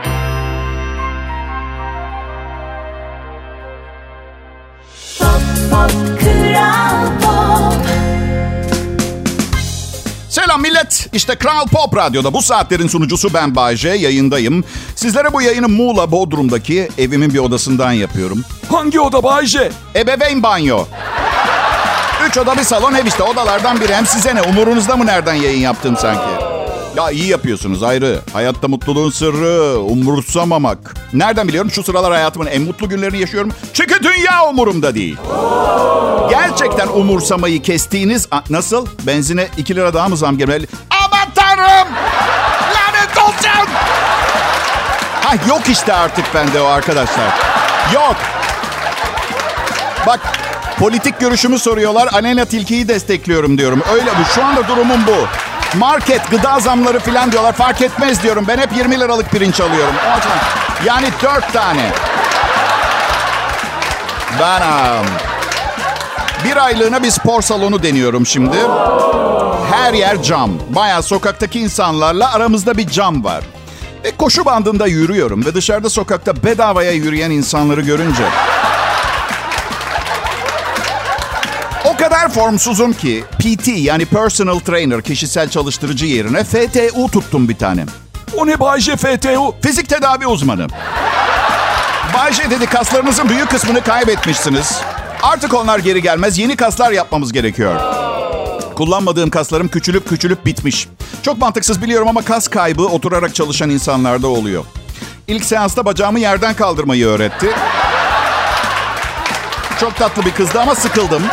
Pop, 5.19 5.41
pop, 5.71 6.16
Selam 10.57 10.71
millet. 10.71 11.09
İşte 11.13 11.35
Kral 11.35 11.67
Pop 11.67 11.97
Radyo'da 11.97 12.33
bu 12.33 12.41
saatlerin 12.41 12.87
sunucusu 12.87 13.33
ben 13.33 13.55
Bayce. 13.55 13.89
Yayındayım. 13.89 14.63
Sizlere 14.95 15.33
bu 15.33 15.41
yayını 15.41 15.69
Muğla 15.69 16.11
Bodrum'daki 16.11 16.89
evimin 16.97 17.33
bir 17.33 17.39
odasından 17.39 17.91
yapıyorum. 17.91 18.43
Hangi 18.71 18.99
oda 18.99 19.23
Bayce? 19.23 19.71
Ebeveyn 19.95 20.43
banyo. 20.43 20.85
Üç 22.27 22.37
oda 22.37 22.57
bir 22.57 22.63
salon 22.63 22.93
ev 22.93 23.05
işte 23.05 23.23
odalardan 23.23 23.81
biri. 23.81 23.95
Hem 23.95 24.05
size 24.05 24.35
ne 24.35 24.41
umurunuzda 24.41 24.95
mı 24.95 25.05
nereden 25.05 25.33
yayın 25.33 25.59
yaptım 25.59 25.97
sanki? 26.01 26.56
Ya 26.97 27.11
iyi 27.11 27.27
yapıyorsunuz 27.27 27.83
ayrı. 27.83 28.19
Hayatta 28.33 28.67
mutluluğun 28.67 29.09
sırrı 29.09 29.79
umursamamak. 29.79 30.95
Nereden 31.13 31.47
biliyorum 31.47 31.71
şu 31.71 31.83
sıralar 31.83 32.11
hayatımın 32.13 32.47
en 32.47 32.61
mutlu 32.61 32.89
günlerini 32.89 33.19
yaşıyorum. 33.19 33.51
Çünkü 33.73 34.03
dünya 34.03 34.45
umurumda 34.49 34.95
değil. 34.95 35.17
Gerçekten 36.29 36.87
umursamayı 36.87 37.61
kestiğiniz... 37.61 38.27
Nasıl? 38.49 38.87
Benzine 39.07 39.47
2 39.57 39.75
lira 39.75 39.93
daha 39.93 40.09
mı 40.09 40.17
zam 40.17 40.37
gelmeli? 40.37 40.67
Aman 40.89 41.27
tanrım! 41.35 41.87
Lanet 42.73 43.17
olsun! 43.17 43.71
Ha 45.23 45.35
yok 45.47 45.61
işte 45.69 45.93
artık 45.93 46.25
bende 46.33 46.61
o 46.61 46.65
arkadaşlar. 46.65 47.27
Yok. 47.93 48.15
Bak 50.07 50.19
politik 50.79 51.19
görüşümü 51.19 51.59
soruyorlar. 51.59 52.07
Aleyna 52.13 52.45
Tilki'yi 52.45 52.87
destekliyorum 52.87 53.57
diyorum. 53.57 53.81
Öyle 53.93 54.11
bu. 54.19 54.33
Şu 54.35 54.45
anda 54.45 54.67
durumum 54.67 54.99
bu. 55.07 55.27
Market, 55.75 56.31
gıda 56.31 56.59
zamları 56.59 56.99
falan 56.99 57.31
diyorlar. 57.31 57.53
Fark 57.53 57.81
etmez 57.81 58.23
diyorum. 58.23 58.45
Ben 58.47 58.57
hep 58.57 58.77
20 58.77 58.99
liralık 58.99 59.31
pirinç 59.31 59.61
alıyorum. 59.61 59.95
Yani 60.85 61.07
4 61.23 61.53
tane. 61.53 61.91
Ben 64.39 64.61
bir 66.45 66.57
aylığına 66.57 67.03
bir 67.03 67.11
spor 67.11 67.41
salonu 67.41 67.83
deniyorum 67.83 68.25
şimdi. 68.25 68.57
Her 69.71 69.93
yer 69.93 70.23
cam. 70.23 70.51
Bayağı 70.69 71.03
sokaktaki 71.03 71.59
insanlarla 71.59 72.33
aramızda 72.33 72.77
bir 72.77 72.87
cam 72.87 73.23
var. 73.23 73.43
Ve 74.03 74.11
koşu 74.11 74.45
bandında 74.45 74.87
yürüyorum 74.87 75.45
ve 75.45 75.53
dışarıda 75.53 75.89
sokakta 75.89 76.43
bedavaya 76.43 76.91
yürüyen 76.91 77.31
insanları 77.31 77.81
görünce... 77.81 78.23
kadar 82.17 82.29
formsuzum 82.29 82.93
ki 82.93 83.23
PT 83.39 83.67
yani 83.67 84.05
personal 84.05 84.59
trainer 84.59 85.01
kişisel 85.01 85.49
çalıştırıcı 85.49 86.05
yerine 86.05 86.43
FTU 86.43 87.07
tuttum 87.11 87.49
bir 87.49 87.55
tane. 87.55 87.85
O 88.37 88.47
ne 88.47 88.59
Bayce 88.59 88.95
FTU? 88.95 89.55
Fizik 89.61 89.89
tedavi 89.89 90.27
uzmanı. 90.27 90.67
Bayce 92.13 92.49
dedi 92.49 92.65
kaslarınızın 92.65 93.29
büyük 93.29 93.49
kısmını 93.49 93.81
kaybetmişsiniz. 93.81 94.81
Artık 95.23 95.53
onlar 95.53 95.79
geri 95.79 96.01
gelmez. 96.01 96.37
Yeni 96.37 96.55
kaslar 96.55 96.91
yapmamız 96.91 97.33
gerekiyor. 97.33 97.81
Kullanmadığım 98.75 99.29
kaslarım 99.29 99.67
küçülüp 99.67 100.09
küçülüp 100.09 100.45
bitmiş. 100.45 100.87
Çok 101.23 101.37
mantıksız 101.37 101.81
biliyorum 101.81 102.07
ama 102.07 102.21
kas 102.21 102.47
kaybı 102.47 102.83
oturarak 102.83 103.35
çalışan 103.35 103.69
insanlarda 103.69 104.27
oluyor. 104.27 104.63
İlk 105.27 105.45
seansta 105.45 105.85
bacağımı 105.85 106.19
yerden 106.19 106.53
kaldırmayı 106.53 107.05
öğretti. 107.05 107.49
Çok 109.79 109.95
tatlı 109.95 110.25
bir 110.25 110.31
kızdı 110.31 110.61
ama 110.61 110.75
sıkıldım. 110.75 111.23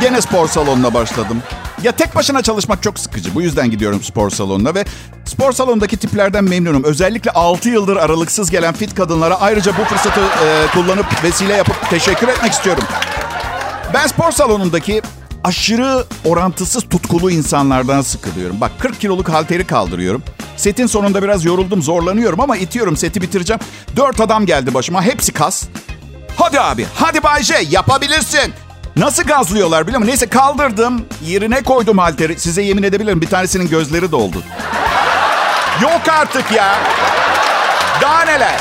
Gene 0.00 0.20
spor 0.20 0.48
salonuna 0.48 0.94
başladım. 0.94 1.42
Ya 1.82 1.92
tek 1.92 2.14
başına 2.16 2.42
çalışmak 2.42 2.82
çok 2.82 2.98
sıkıcı. 2.98 3.34
Bu 3.34 3.42
yüzden 3.42 3.70
gidiyorum 3.70 4.02
spor 4.02 4.30
salonuna 4.30 4.74
ve 4.74 4.84
spor 5.24 5.52
salonundaki 5.52 5.96
tiplerden 5.96 6.44
memnunum. 6.44 6.84
Özellikle 6.84 7.30
6 7.30 7.68
yıldır 7.68 7.96
aralıksız 7.96 8.50
gelen 8.50 8.74
fit 8.74 8.94
kadınlara 8.94 9.40
ayrıca 9.40 9.72
bu 9.78 9.84
fırsatı 9.84 10.20
e, 10.20 10.66
kullanıp 10.72 11.24
vesile 11.24 11.54
yapıp 11.54 11.90
teşekkür 11.90 12.28
etmek 12.28 12.52
istiyorum. 12.52 12.84
Ben 13.94 14.06
spor 14.06 14.30
salonundaki 14.30 15.02
aşırı 15.44 16.04
orantısız 16.24 16.84
tutkulu 16.88 17.30
insanlardan 17.30 18.02
sıkılıyorum. 18.02 18.60
Bak 18.60 18.72
40 18.78 19.00
kiloluk 19.00 19.28
halteri 19.28 19.66
kaldırıyorum. 19.66 20.22
Setin 20.56 20.86
sonunda 20.86 21.22
biraz 21.22 21.44
yoruldum, 21.44 21.82
zorlanıyorum 21.82 22.40
ama 22.40 22.56
itiyorum 22.56 22.96
seti 22.96 23.22
bitireceğim. 23.22 23.60
Dört 23.96 24.20
adam 24.20 24.46
geldi 24.46 24.74
başıma, 24.74 25.02
hepsi 25.02 25.32
kas. 25.32 25.64
Hadi 26.36 26.60
abi, 26.60 26.86
hadi 26.94 27.22
Bayce 27.22 27.56
yapabilirsin. 27.70 28.52
Nasıl 28.96 29.22
gazlıyorlar 29.22 29.86
biliyor 29.86 29.98
musun? 30.00 30.10
Neyse 30.10 30.26
kaldırdım. 30.26 31.06
Yerine 31.26 31.62
koydum 31.62 31.98
halteri. 31.98 32.40
Size 32.40 32.62
yemin 32.62 32.82
edebilirim 32.82 33.20
bir 33.20 33.26
tanesinin 33.26 33.68
gözleri 33.68 34.12
doldu. 34.12 34.42
Yok 35.82 36.00
artık 36.20 36.52
ya. 36.52 36.74
Daha 38.02 38.22
neler? 38.24 38.54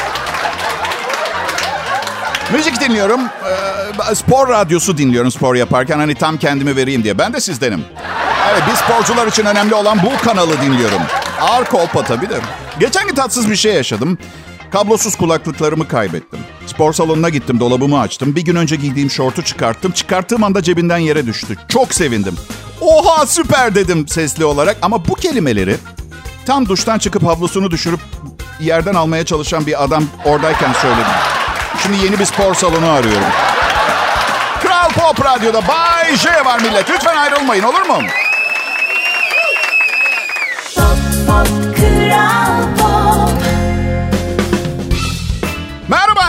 Müzik 2.54 2.82
dinliyorum. 2.82 3.22
Ee, 4.12 4.16
spor 4.16 4.50
radyosu 4.50 4.98
dinliyorum 4.98 5.32
spor 5.32 5.56
yaparken. 5.56 6.00
Hani 6.00 6.16
tam 6.16 6.38
kendimi 6.38 6.76
vereyim 6.76 7.04
diye. 7.04 7.18
Ben 7.18 7.34
de 7.34 7.40
sizdenim. 7.40 7.86
Evet 8.52 8.64
biz 8.72 8.78
sporcular 8.80 9.28
için 9.28 9.46
önemli 9.46 9.76
olan 9.76 10.00
bu 10.04 10.26
kanalı 10.26 10.62
dinliyorum. 10.62 11.02
Ağır 11.42 11.66
kolpa 11.66 12.04
tabii 12.04 12.30
de. 12.30 12.36
Geçen 12.80 13.08
gün 13.08 13.16
tatsız 13.16 13.50
bir 13.50 13.56
şey 13.56 13.74
yaşadım. 13.74 14.18
Kablosuz 14.72 15.16
kulaklıklarımı 15.16 15.88
kaybettim. 15.88 16.40
Spor 16.66 16.94
salonuna 16.94 17.30
gittim, 17.30 17.60
dolabımı 17.60 18.00
açtım. 18.00 18.36
Bir 18.36 18.42
gün 18.42 18.56
önce 18.56 18.76
giydiğim 18.76 19.10
şortu 19.12 19.42
çıkarttım. 19.44 19.92
Çıkarttığım 19.92 20.44
anda 20.44 20.64
cebinden 20.64 20.98
yere 20.98 21.26
düştü. 21.26 21.56
Çok 21.70 21.94
sevindim. 21.94 22.36
Oha 22.82 23.26
süper 23.26 23.76
dedim 23.76 24.08
sesli 24.08 24.46
olarak. 24.46 24.78
Ama 24.82 25.08
bu 25.08 25.14
kelimeleri 25.16 25.76
tam 26.46 26.70
duştan 26.70 27.00
çıkıp 27.00 27.24
havlusunu 27.24 27.72
düşürüp 27.72 28.00
yerden 28.60 28.94
almaya 28.94 29.26
çalışan 29.26 29.66
bir 29.66 29.84
adam 29.84 30.04
oradayken 30.26 30.74
söyledim. 30.74 31.06
Şimdi 31.84 31.98
yeni 32.06 32.20
bir 32.20 32.26
spor 32.26 32.54
salonu 32.56 32.90
arıyorum. 32.90 33.28
Kral 34.62 34.90
Pop 34.90 35.26
Radyo'da 35.26 35.68
Bay 35.68 36.16
J 36.16 36.30
var 36.46 36.60
millet. 36.62 36.90
Lütfen 36.90 37.16
ayrılmayın 37.16 37.64
olur 37.64 37.82
mu? 37.82 37.98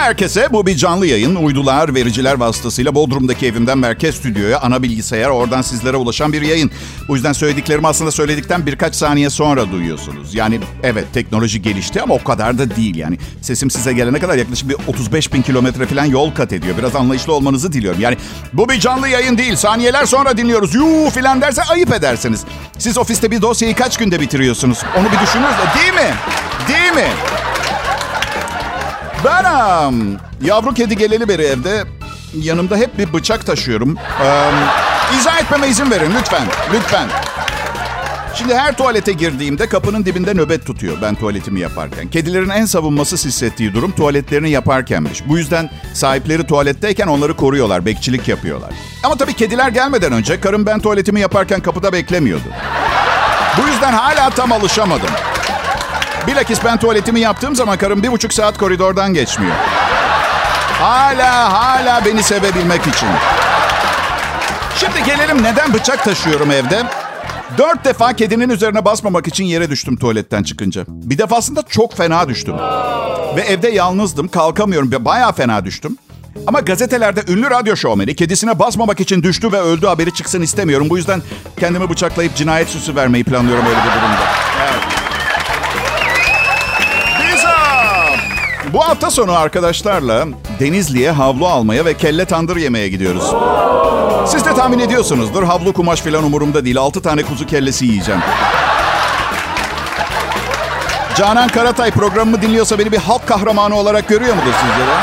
Herkese. 0.06 0.48
Bu 0.52 0.66
bir 0.66 0.76
canlı 0.76 1.06
yayın. 1.06 1.34
Uydular, 1.34 1.94
vericiler 1.94 2.34
vasıtasıyla 2.34 2.94
Bodrum'daki 2.94 3.46
evimden 3.46 3.78
merkez 3.78 4.14
stüdyoya 4.14 4.60
ana 4.60 4.82
bilgisayar 4.82 5.28
oradan 5.28 5.62
sizlere 5.62 5.96
ulaşan 5.96 6.32
bir 6.32 6.42
yayın. 6.42 6.70
Bu 7.08 7.14
yüzden 7.14 7.32
söylediklerimi 7.32 7.86
aslında 7.88 8.10
söyledikten 8.10 8.66
birkaç 8.66 8.94
saniye 8.94 9.30
sonra 9.30 9.70
duyuyorsunuz. 9.70 10.34
Yani 10.34 10.60
evet 10.82 11.04
teknoloji 11.12 11.62
gelişti 11.62 12.02
ama 12.02 12.14
o 12.14 12.24
kadar 12.24 12.58
da 12.58 12.76
değil 12.76 12.94
yani. 12.94 13.18
Sesim 13.42 13.70
size 13.70 13.92
gelene 13.92 14.18
kadar 14.18 14.36
yaklaşık 14.36 14.68
bir 14.68 14.76
35 14.86 15.32
bin 15.32 15.42
kilometre 15.42 15.86
falan 15.86 16.04
yol 16.04 16.34
kat 16.34 16.52
ediyor. 16.52 16.78
Biraz 16.78 16.96
anlayışlı 16.96 17.32
olmanızı 17.32 17.72
diliyorum. 17.72 18.00
Yani 18.00 18.16
bu 18.52 18.68
bir 18.68 18.80
canlı 18.80 19.08
yayın 19.08 19.38
değil. 19.38 19.56
Saniyeler 19.56 20.06
sonra 20.06 20.36
dinliyoruz. 20.36 20.74
Yuu 20.74 21.10
filan 21.10 21.40
derse 21.40 21.62
ayıp 21.62 21.92
edersiniz. 21.92 22.44
Siz 22.78 22.98
ofiste 22.98 23.30
bir 23.30 23.42
dosyayı 23.42 23.74
kaç 23.74 23.96
günde 23.96 24.20
bitiriyorsunuz? 24.20 24.78
Onu 24.98 25.04
bir 25.04 25.26
düşünürüz. 25.26 25.54
Değil 25.76 25.94
mi? 25.94 26.14
Değil 26.68 26.92
mi? 26.92 27.10
Ben 29.24 29.44
am, 29.44 29.94
yavru 30.42 30.74
kedi 30.74 30.96
geleli 30.96 31.28
beri 31.28 31.42
evde 31.42 31.84
yanımda 32.34 32.76
hep 32.76 32.98
bir 32.98 33.12
bıçak 33.12 33.46
taşıyorum. 33.46 33.96
Ee, 34.22 34.50
izah 35.20 35.40
etmeme 35.40 35.68
izin 35.68 35.90
verin 35.90 36.12
lütfen, 36.18 36.46
lütfen. 36.74 37.08
Şimdi 38.34 38.54
her 38.54 38.76
tuvalete 38.76 39.12
girdiğimde 39.12 39.68
kapının 39.68 40.04
dibinde 40.04 40.34
nöbet 40.34 40.66
tutuyor 40.66 40.96
ben 41.02 41.14
tuvaletimi 41.14 41.60
yaparken. 41.60 42.08
Kedilerin 42.08 42.48
en 42.48 42.64
savunmasız 42.64 43.24
hissettiği 43.24 43.74
durum 43.74 43.92
tuvaletlerini 43.92 44.50
yaparkenmiş. 44.50 45.28
Bu 45.28 45.38
yüzden 45.38 45.70
sahipleri 45.94 46.46
tuvaletteyken 46.46 47.06
onları 47.06 47.36
koruyorlar, 47.36 47.86
bekçilik 47.86 48.28
yapıyorlar. 48.28 48.70
Ama 49.04 49.16
tabii 49.16 49.34
kediler 49.34 49.68
gelmeden 49.68 50.12
önce 50.12 50.40
karım 50.40 50.66
ben 50.66 50.80
tuvaletimi 50.80 51.20
yaparken 51.20 51.60
kapıda 51.60 51.92
beklemiyordu. 51.92 52.48
Bu 53.62 53.68
yüzden 53.68 53.92
hala 53.92 54.30
tam 54.30 54.52
alışamadım. 54.52 55.10
Bilakis 56.26 56.64
ben 56.64 56.78
tuvaletimi 56.78 57.20
yaptığım 57.20 57.56
zaman 57.56 57.78
karım 57.78 58.02
bir 58.02 58.12
buçuk 58.12 58.32
saat 58.32 58.58
koridordan 58.58 59.14
geçmiyor. 59.14 59.54
Hala 60.80 61.52
hala 61.52 62.04
beni 62.04 62.22
sevebilmek 62.22 62.80
için. 62.86 63.08
Şimdi 64.76 65.04
gelelim 65.06 65.42
neden 65.42 65.74
bıçak 65.74 66.04
taşıyorum 66.04 66.50
evde? 66.50 66.82
Dört 67.58 67.84
defa 67.84 68.12
kedinin 68.12 68.48
üzerine 68.48 68.84
basmamak 68.84 69.26
için 69.26 69.44
yere 69.44 69.70
düştüm 69.70 69.96
tuvaletten 69.96 70.42
çıkınca. 70.42 70.84
Bir 70.88 71.18
defasında 71.18 71.62
çok 71.62 71.96
fena 71.96 72.28
düştüm. 72.28 72.54
Ve 73.36 73.40
evde 73.40 73.68
yalnızdım, 73.68 74.28
kalkamıyorum. 74.28 74.90
Bayağı 75.04 75.32
fena 75.32 75.64
düştüm. 75.64 75.98
Ama 76.46 76.60
gazetelerde 76.60 77.32
ünlü 77.32 77.50
radyo 77.50 77.76
şovmeni 77.76 78.16
kedisine 78.16 78.58
basmamak 78.58 79.00
için 79.00 79.22
düştü 79.22 79.52
ve 79.52 79.60
öldü 79.60 79.86
haberi 79.86 80.14
çıksın 80.14 80.42
istemiyorum. 80.42 80.90
Bu 80.90 80.96
yüzden 80.96 81.22
kendimi 81.60 81.90
bıçaklayıp 81.90 82.36
cinayet 82.36 82.68
süsü 82.68 82.96
vermeyi 82.96 83.24
planlıyorum 83.24 83.64
öyle 83.66 83.78
bir 83.78 83.90
durumda. 83.90 84.20
Evet. 84.62 84.95
Bu 88.72 88.84
hafta 88.88 89.10
sonu 89.10 89.32
arkadaşlarla 89.32 90.26
Denizli'ye 90.60 91.10
havlu 91.10 91.46
almaya 91.46 91.84
ve 91.84 91.94
kelle 91.94 92.24
tandır 92.24 92.56
yemeye 92.56 92.88
gidiyoruz. 92.88 93.24
Siz 94.30 94.44
de 94.44 94.54
tahmin 94.54 94.78
ediyorsunuzdur. 94.78 95.42
Havlu 95.42 95.72
kumaş 95.72 96.00
falan 96.00 96.24
umurumda 96.24 96.64
değil. 96.64 96.78
Altı 96.78 97.02
tane 97.02 97.22
kuzu 97.22 97.46
kellesi 97.46 97.86
yiyeceğim. 97.86 98.20
Canan 101.16 101.48
Karatay 101.48 101.90
programımı 101.90 102.42
dinliyorsa 102.42 102.78
beni 102.78 102.92
bir 102.92 102.98
halk 102.98 103.26
kahramanı 103.26 103.74
olarak 103.74 104.08
görüyor 104.08 104.34
mudur 104.34 104.52
sizce 104.60 104.86
de? 104.86 104.96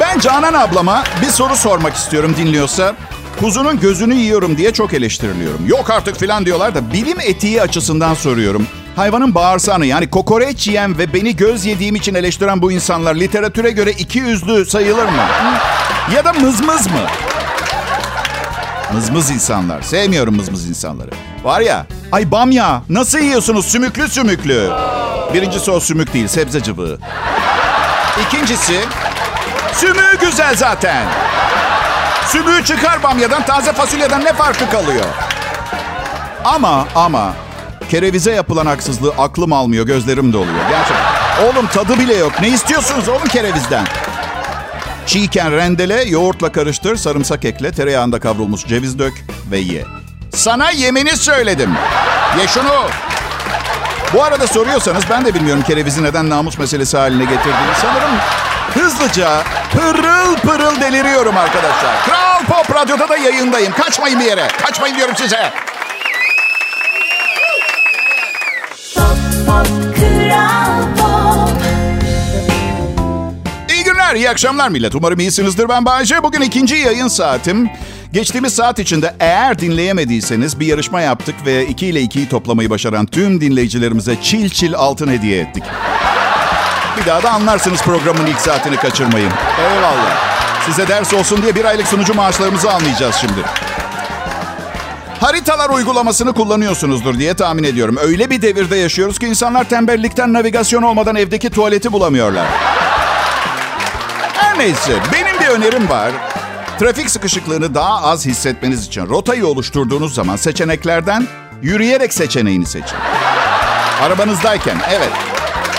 Ben 0.00 0.18
Canan 0.18 0.54
ablama 0.54 1.04
bir 1.22 1.26
soru 1.30 1.56
sormak 1.56 1.94
istiyorum 1.94 2.34
dinliyorsa. 2.38 2.94
Kuzunun 3.40 3.80
gözünü 3.80 4.14
yiyorum 4.14 4.56
diye 4.56 4.72
çok 4.72 4.94
eleştiriliyorum. 4.94 5.66
Yok 5.66 5.90
artık 5.90 6.16
filan 6.16 6.46
diyorlar 6.46 6.74
da 6.74 6.92
bilim 6.92 7.20
etiği 7.20 7.62
açısından 7.62 8.14
soruyorum. 8.14 8.66
Hayvanın 8.96 9.34
bağırsağını 9.34 9.86
yani 9.86 10.10
kokoreç 10.10 10.68
yiyen 10.68 10.98
ve 10.98 11.14
beni 11.14 11.36
göz 11.36 11.64
yediğim 11.66 11.96
için 11.96 12.14
eleştiren 12.14 12.62
bu 12.62 12.72
insanlar 12.72 13.14
literatüre 13.14 13.70
göre 13.70 13.90
iki 13.90 14.18
yüzlü 14.18 14.66
sayılır 14.66 15.04
mı? 15.04 15.22
Ya 16.14 16.24
da 16.24 16.32
mızmız 16.32 16.86
mı? 16.86 17.00
Mızmız 18.92 19.30
insanlar. 19.30 19.82
Sevmiyorum 19.82 20.36
mızmız 20.36 20.68
insanları. 20.68 21.10
Var 21.44 21.60
ya, 21.60 21.86
ay 22.12 22.30
bamya 22.30 22.82
nasıl 22.88 23.18
yiyorsunuz 23.18 23.66
sümüklü 23.66 24.08
sümüklü? 24.08 24.70
Birincisi 25.34 25.70
o 25.70 25.80
sümük 25.80 26.14
değil, 26.14 26.28
sebze 26.28 26.62
cıvığı. 26.62 26.98
İkincisi, 28.26 28.80
sümüğü 29.72 30.18
güzel 30.20 30.56
zaten. 30.56 31.06
Sümüğü 32.26 32.64
çıkar 32.64 33.02
bamyadan, 33.02 33.46
taze 33.46 33.72
fasulyeden 33.72 34.24
ne 34.24 34.32
farkı 34.32 34.70
kalıyor? 34.70 35.04
Ama 36.44 36.86
ama 36.94 37.32
kerevize 37.88 38.32
yapılan 38.32 38.66
haksızlığı 38.66 39.14
aklım 39.18 39.52
almıyor, 39.52 39.86
gözlerim 39.86 40.32
doluyor. 40.32 40.68
Gerçekten. 40.70 41.14
Oğlum 41.46 41.66
tadı 41.66 41.98
bile 41.98 42.14
yok. 42.14 42.32
Ne 42.40 42.48
istiyorsunuz 42.48 43.08
oğlum 43.08 43.28
kerevizden? 43.28 43.86
Çiğken 45.06 45.52
rendele, 45.52 46.04
yoğurtla 46.04 46.52
karıştır, 46.52 46.96
sarımsak 46.96 47.44
ekle, 47.44 47.72
tereyağında 47.72 48.20
kavrulmuş 48.20 48.66
ceviz 48.66 48.98
dök 48.98 49.12
ve 49.50 49.58
ye. 49.58 49.84
Sana 50.34 50.70
yemeni 50.70 51.16
söyledim. 51.16 51.70
Ye 52.38 52.46
şunu. 52.46 52.86
Bu 54.14 54.22
arada 54.24 54.46
soruyorsanız 54.46 55.04
ben 55.10 55.24
de 55.24 55.34
bilmiyorum 55.34 55.62
kerevizi 55.66 56.02
neden 56.02 56.30
namus 56.30 56.58
meselesi 56.58 56.96
haline 56.96 57.24
getirdiğini. 57.24 57.74
Sanırım 57.80 58.10
hızlıca 58.74 59.42
pırıl 59.72 60.36
pırıl 60.36 60.80
deliriyorum 60.80 61.36
arkadaşlar. 61.36 62.04
Kral 62.06 62.44
Pop 62.44 62.76
Radyo'da 62.76 63.08
da 63.08 63.16
yayındayım. 63.16 63.72
Kaçmayın 63.72 64.20
bir 64.20 64.24
yere. 64.24 64.48
Kaçmayın 64.66 64.96
diyorum 64.96 65.16
size. 65.16 65.52
İyi 73.70 73.84
günler, 73.84 74.14
iyi 74.14 74.30
akşamlar 74.30 74.68
millet. 74.68 74.94
Umarım 74.94 75.20
iyisinizdir. 75.20 75.68
Ben 75.68 75.84
Bayece. 75.84 76.22
Bugün 76.22 76.40
ikinci 76.40 76.74
yayın 76.74 77.08
saatim. 77.08 77.70
Geçtiğimiz 78.12 78.54
saat 78.54 78.78
içinde 78.78 79.14
eğer 79.20 79.58
dinleyemediyseniz 79.58 80.60
bir 80.60 80.66
yarışma 80.66 81.00
yaptık 81.00 81.34
ve 81.46 81.66
2 81.66 81.86
ile 81.86 82.02
2'yi 82.02 82.28
toplamayı 82.28 82.70
başaran 82.70 83.06
tüm 83.06 83.40
dinleyicilerimize 83.40 84.16
çil 84.22 84.50
çil 84.50 84.74
altın 84.74 85.08
hediye 85.08 85.40
ettik. 85.40 85.64
Bir 87.00 87.06
daha 87.06 87.22
da 87.22 87.30
anlarsınız 87.30 87.82
programın 87.82 88.26
ilk 88.26 88.40
saatini 88.40 88.76
kaçırmayın. 88.76 89.30
Eyvallah. 89.60 90.16
Size 90.66 90.88
ders 90.88 91.14
olsun 91.14 91.42
diye 91.42 91.54
bir 91.54 91.64
aylık 91.64 91.86
sunucu 91.86 92.14
maaşlarımızı 92.14 92.70
almayacağız 92.70 93.16
şimdi. 93.20 93.40
Haritalar 95.24 95.70
uygulamasını 95.70 96.32
kullanıyorsunuzdur 96.32 97.18
diye 97.18 97.34
tahmin 97.34 97.64
ediyorum. 97.64 97.96
Öyle 98.02 98.30
bir 98.30 98.42
devirde 98.42 98.76
yaşıyoruz 98.76 99.18
ki 99.18 99.26
insanlar 99.26 99.68
tembellikten 99.68 100.32
navigasyon 100.32 100.82
olmadan 100.82 101.16
evdeki 101.16 101.50
tuvaleti 101.50 101.92
bulamıyorlar. 101.92 102.46
Her 104.32 104.58
neyse 104.58 104.92
benim 105.12 105.40
bir 105.40 105.46
önerim 105.46 105.88
var. 105.88 106.12
Trafik 106.78 107.10
sıkışıklığını 107.10 107.74
daha 107.74 108.02
az 108.02 108.26
hissetmeniz 108.26 108.86
için 108.86 109.08
rotayı 109.08 109.46
oluşturduğunuz 109.46 110.14
zaman 110.14 110.36
seçeneklerden 110.36 111.26
yürüyerek 111.62 112.14
seçeneğini 112.14 112.66
seçin. 112.66 112.98
Arabanızdayken 114.02 114.76
evet. 114.90 115.33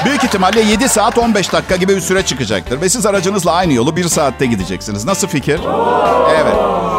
Büyük 0.06 0.24
ihtimalle 0.24 0.62
7 0.62 0.90
saat 0.90 1.18
15 1.18 1.54
dakika 1.54 1.76
gibi 1.76 1.96
bir 1.96 2.02
süre 2.02 2.26
çıkacaktır. 2.26 2.82
Ve 2.82 2.90
siz 2.90 3.06
aracınızla 3.06 3.52
aynı 3.52 3.74
yolu 3.74 3.96
1 3.96 4.04
saatte 4.04 4.46
gideceksiniz. 4.46 5.06
Nasıl 5.06 5.28
fikir? 5.28 5.60
Evet. 6.30 6.56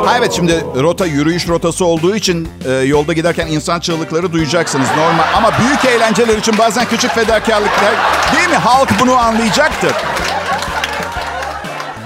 Ha 0.07 0.17
evet 0.19 0.33
şimdi 0.33 0.65
rota 0.77 1.07
yürüyüş 1.07 1.49
rotası 1.49 1.85
olduğu 1.85 2.17
için 2.17 2.49
e, 2.65 2.73
yolda 2.73 3.13
giderken 3.13 3.47
insan 3.47 3.81
çığlıkları 3.81 4.33
duyacaksınız 4.33 4.89
normal. 4.97 5.25
Ama 5.37 5.53
büyük 5.59 5.85
eğlenceler 5.85 6.39
için 6.39 6.59
bazen 6.59 6.89
küçük 6.89 7.11
fedakarlıklar 7.11 7.95
değil 8.37 8.49
mi? 8.49 8.57
Halk 8.57 8.89
bunu 9.01 9.17
anlayacaktır. 9.17 9.93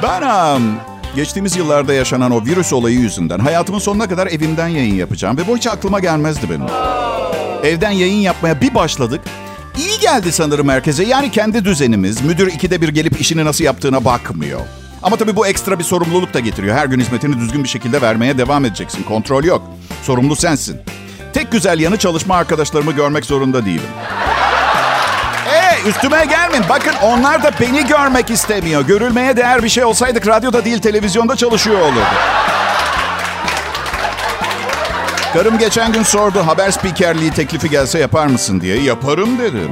Ben 0.03 0.23
Geçtiğimiz 1.17 1.57
yıllarda 1.57 1.93
yaşanan 1.93 2.31
o 2.31 2.45
virüs 2.45 2.73
olayı 2.73 2.99
yüzünden 2.99 3.39
hayatımın 3.39 3.79
sonuna 3.79 4.09
kadar 4.09 4.27
evimden 4.27 4.69
yayın 4.69 4.95
yapacağım 4.95 5.37
ve 5.37 5.47
bu 5.47 5.57
hiç 5.57 5.67
aklıma 5.67 6.01
gelmezdi 6.01 6.51
benim. 6.51 6.67
Evden 7.65 7.91
yayın 7.91 8.21
yapmaya 8.21 8.61
bir 8.61 8.75
başladık. 8.75 9.21
İyi 9.79 9.99
geldi 10.01 10.33
sanırım 10.33 10.69
herkese. 10.69 11.05
Yani 11.05 11.31
kendi 11.31 11.65
düzenimiz. 11.65 12.21
Müdür 12.23 12.47
ikide 12.47 12.81
bir 12.83 12.89
gelip 12.89 13.21
işini 13.21 13.45
nasıl 13.45 13.65
yaptığına 13.65 14.05
bakmıyor. 14.05 14.61
Ama 15.03 15.17
tabii 15.17 15.37
bu 15.37 15.47
ekstra 15.47 15.79
bir 15.79 15.85
sorumluluk 15.85 16.35
da 16.35 16.41
getiriyor. 16.41 16.77
Her 16.77 16.87
gün 16.87 17.01
hizmetini 17.01 17.39
düzgün 17.41 17.65
bir 17.65 17.69
şekilde 17.69 18.03
vermeye 18.03 18.39
devam 18.39 18.65
edeceksin. 18.65 19.03
Kontrol 19.03 19.45
yok. 19.45 19.63
Sorumlu 20.03 20.37
sensin. 20.37 20.81
Tek 21.33 21.53
güzel 21.53 21.81
yanı 21.81 21.97
çalışma 21.97 22.37
arkadaşlarımı 22.37 22.93
görmek 22.93 23.25
zorunda 23.25 23.65
değilim. 23.65 23.83
Ee, 25.55 25.89
üstüme 25.89 26.25
gelmeyin. 26.25 26.65
Bakın 26.69 26.93
onlar 27.03 27.43
da 27.43 27.51
beni 27.61 27.87
görmek 27.87 28.31
istemiyor. 28.31 28.83
Görülmeye 28.83 29.37
değer 29.37 29.63
bir 29.63 29.69
şey 29.69 29.85
olsaydık 29.85 30.27
radyoda 30.27 30.65
değil 30.65 30.79
televizyonda 30.79 31.37
çalışıyor 31.37 31.81
olurdu. 31.81 32.05
Karım 35.33 35.59
geçen 35.59 35.93
gün 35.93 36.03
sordu 36.03 36.47
haber 36.47 36.71
spikerliği 36.71 37.31
teklifi 37.31 37.71
gelse 37.71 37.99
yapar 37.99 38.27
mısın 38.27 38.61
diye. 38.61 38.83
Yaparım 38.83 39.39
dedim. 39.39 39.71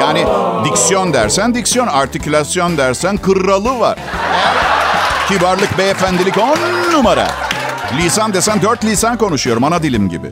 Yani 0.00 0.26
diksiyon 0.64 1.12
dersen 1.12 1.54
diksiyon, 1.54 1.86
artikülasyon 1.86 2.78
dersen 2.78 3.16
kralı 3.16 3.80
var. 3.80 3.98
Kibarlık, 5.28 5.78
beyefendilik 5.78 6.38
on 6.38 6.58
numara. 6.92 7.26
Lisan 7.98 8.32
desen 8.34 8.62
dört 8.62 8.84
lisan 8.84 9.18
konuşuyorum 9.18 9.64
ana 9.64 9.82
dilim 9.82 10.08
gibi. 10.08 10.30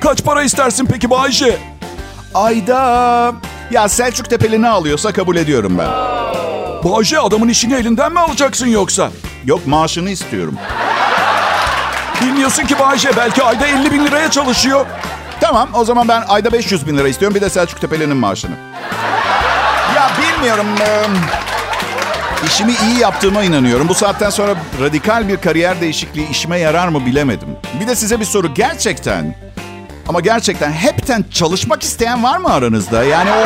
Kaç 0.00 0.24
para 0.24 0.42
istersin 0.42 0.86
peki 0.92 1.10
Bayce? 1.10 1.58
Ayda... 2.34 3.32
Ya 3.70 3.88
Selçuk 3.88 4.30
Tepeli 4.30 4.62
ne 4.62 4.68
alıyorsa 4.68 5.12
kabul 5.12 5.36
ediyorum 5.36 5.78
ben. 5.78 5.88
Bayce 6.84 7.18
adamın 7.20 7.48
işini 7.48 7.74
elinden 7.74 8.12
mi 8.12 8.20
alacaksın 8.20 8.66
yoksa? 8.66 9.10
Yok 9.44 9.66
maaşını 9.66 10.10
istiyorum. 10.10 10.54
Bilmiyorsun 12.20 12.66
ki 12.66 12.78
Bayce 12.78 13.10
belki 13.16 13.42
ayda 13.42 13.66
50 13.66 13.92
bin 13.92 14.06
liraya 14.06 14.30
çalışıyor. 14.30 14.86
Tamam 15.40 15.68
o 15.74 15.84
zaman 15.84 16.08
ben 16.08 16.24
ayda 16.28 16.52
500 16.52 16.86
bin 16.86 16.98
lira 16.98 17.08
istiyorum. 17.08 17.34
Bir 17.34 17.40
de 17.40 17.50
Selçuk 17.50 17.80
Tepeli'nin 17.80 18.16
maaşını. 18.16 18.54
Ya 19.96 20.10
bilmiyorum. 20.22 20.66
işimi 22.46 22.72
iyi 22.72 22.98
yaptığıma 22.98 23.42
inanıyorum. 23.42 23.88
Bu 23.88 23.94
saatten 23.94 24.30
sonra 24.30 24.54
radikal 24.80 25.28
bir 25.28 25.36
kariyer 25.36 25.80
değişikliği 25.80 26.30
işime 26.30 26.58
yarar 26.58 26.88
mı 26.88 27.06
bilemedim. 27.06 27.48
Bir 27.80 27.86
de 27.86 27.96
size 27.96 28.20
bir 28.20 28.24
soru. 28.24 28.54
Gerçekten 28.54 29.34
ama 30.08 30.20
gerçekten 30.20 30.72
hepten 30.72 31.24
çalışmak 31.32 31.82
isteyen 31.82 32.22
var 32.22 32.36
mı 32.38 32.52
aranızda? 32.52 33.04
Yani 33.04 33.30
o 33.30 33.44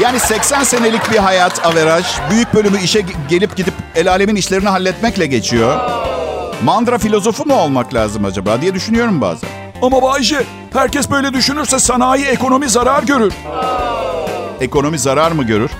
yani 0.00 0.20
80 0.20 0.62
senelik 0.62 1.12
bir 1.12 1.18
hayat 1.18 1.66
averaj. 1.66 2.04
Büyük 2.30 2.54
bölümü 2.54 2.80
işe 2.80 3.04
gelip 3.28 3.56
gidip 3.56 3.74
el 3.96 4.10
alemin 4.10 4.36
işlerini 4.36 4.68
halletmekle 4.68 5.26
geçiyor. 5.26 6.03
Mandıra 6.62 6.98
filozofu 6.98 7.46
mu 7.46 7.54
olmak 7.54 7.94
lazım 7.94 8.24
acaba 8.24 8.60
diye 8.60 8.74
düşünüyorum 8.74 9.20
bazen. 9.20 9.48
Ama 9.82 10.02
Bayce 10.02 10.42
herkes 10.72 11.10
böyle 11.10 11.32
düşünürse 11.34 11.78
sanayi 11.78 12.24
ekonomi 12.24 12.68
zarar 12.68 13.02
görür. 13.02 13.32
Ekonomi 14.60 14.98
zarar 14.98 15.32
mı 15.32 15.42
görür? 15.44 15.70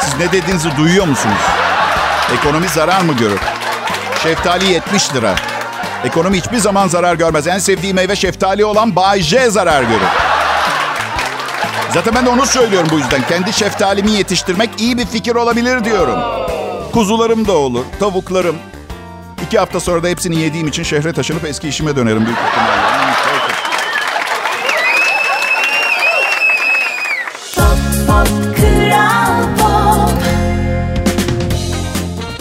Siz 0.00 0.18
ne 0.18 0.32
dediğinizi 0.32 0.76
duyuyor 0.76 1.06
musunuz? 1.06 1.36
Ekonomi 2.38 2.68
zarar 2.68 3.00
mı 3.00 3.12
görür? 3.12 3.40
Şeftali 4.22 4.72
70 4.72 5.14
lira. 5.14 5.34
Ekonomi 6.04 6.36
hiçbir 6.36 6.58
zaman 6.58 6.88
zarar 6.88 7.14
görmez. 7.14 7.46
En 7.46 7.58
sevdiğim 7.58 7.96
meyve 7.96 8.16
şeftali 8.16 8.64
olan 8.64 8.96
Bay 8.96 9.20
J 9.20 9.50
zarar 9.50 9.82
görür. 9.82 10.06
Zaten 11.94 12.14
ben 12.14 12.26
de 12.26 12.30
onu 12.30 12.46
söylüyorum 12.46 12.88
bu 12.92 12.98
yüzden. 12.98 13.22
Kendi 13.28 13.52
şeftalimi 13.52 14.10
yetiştirmek 14.10 14.70
iyi 14.78 14.98
bir 14.98 15.06
fikir 15.06 15.34
olabilir 15.34 15.84
diyorum. 15.84 16.18
Kuzularım 16.96 17.46
da 17.46 17.52
olur, 17.52 17.84
tavuklarım. 18.00 18.56
İki 19.46 19.58
hafta 19.58 19.80
sonra 19.80 20.02
da 20.02 20.08
hepsini 20.08 20.40
yediğim 20.40 20.68
için 20.68 20.82
şehre 20.82 21.12
taşınıp 21.12 21.44
eski 21.44 21.68
işime 21.68 21.96
dönerim 21.96 22.26
büyük 22.26 22.38
ihtimalle. 22.38 22.72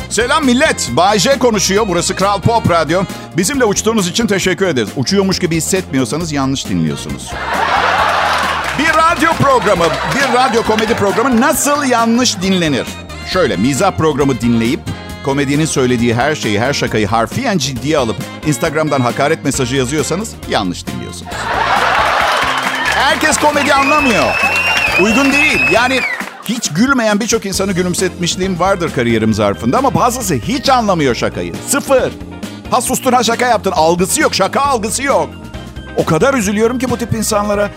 Selam 0.10 0.46
millet. 0.46 0.90
Bay 0.92 1.20
J 1.20 1.40
konuşuyor. 1.40 1.86
Burası 1.88 2.16
Kral 2.16 2.42
Pop 2.42 2.70
Radyo. 2.70 3.04
Bizimle 3.38 3.66
uçtuğunuz 3.66 4.08
için 4.08 4.28
teşekkür 4.28 4.68
ederiz. 4.68 4.90
Uçuyormuş 4.96 5.40
gibi 5.40 5.56
hissetmiyorsanız 5.56 6.32
yanlış 6.32 6.70
dinliyorsunuz. 6.70 7.32
Bir 8.80 8.88
radyo 8.88 9.32
programı, 9.34 9.86
bir 10.16 10.34
radyo 10.34 10.64
komedi 10.64 10.96
programı 10.96 11.42
nasıl 11.42 11.84
yanlış 11.84 12.42
dinlenir? 12.42 12.88
Şöyle 13.34 13.58
mizah 13.58 13.92
programı 13.92 14.42
dinleyip 14.42 14.80
komedyenin 15.24 15.66
söylediği 15.66 16.14
her 16.16 16.36
şeyi, 16.36 16.60
her 16.60 16.74
şakayı 16.74 17.08
harfiyen 17.08 17.58
ciddiye 17.58 17.98
alıp 17.98 18.16
Instagram'dan 18.48 19.02
hakaret 19.02 19.44
mesajı 19.44 19.76
yazıyorsanız 19.76 20.32
yanlış 20.50 20.88
dinliyorsunuz. 20.88 21.32
Herkes 22.96 23.38
komedi 23.38 23.74
anlamıyor. 23.74 24.36
Uygun 25.02 25.34
değil. 25.34 25.60
Yani 25.72 26.00
hiç 26.46 26.70
gülmeyen 26.70 27.20
birçok 27.20 27.46
insanı 27.46 27.72
gülümsetmişliğim 27.72 28.60
vardır 28.60 28.92
kariyerim 28.96 29.34
zarfında 29.34 29.78
ama 29.78 29.94
bazısı 29.94 30.34
hiç 30.36 30.70
anlamıyor 30.70 31.16
şakayı. 31.16 31.54
Sıfır. 31.68 32.14
Ha 32.72 32.82
sustun 32.82 33.14
ha 33.14 33.24
şaka 33.24 33.48
yaptın. 33.48 33.72
Algısı 33.72 34.22
yok. 34.22 34.36
Şaka 34.36 34.62
algısı 34.62 35.04
yok. 35.04 35.30
O 35.98 36.06
kadar 36.06 36.34
üzülüyorum 36.34 36.80
ki 36.80 36.90
bu 36.90 36.98
tip 36.98 37.14
insanlara. 37.14 37.70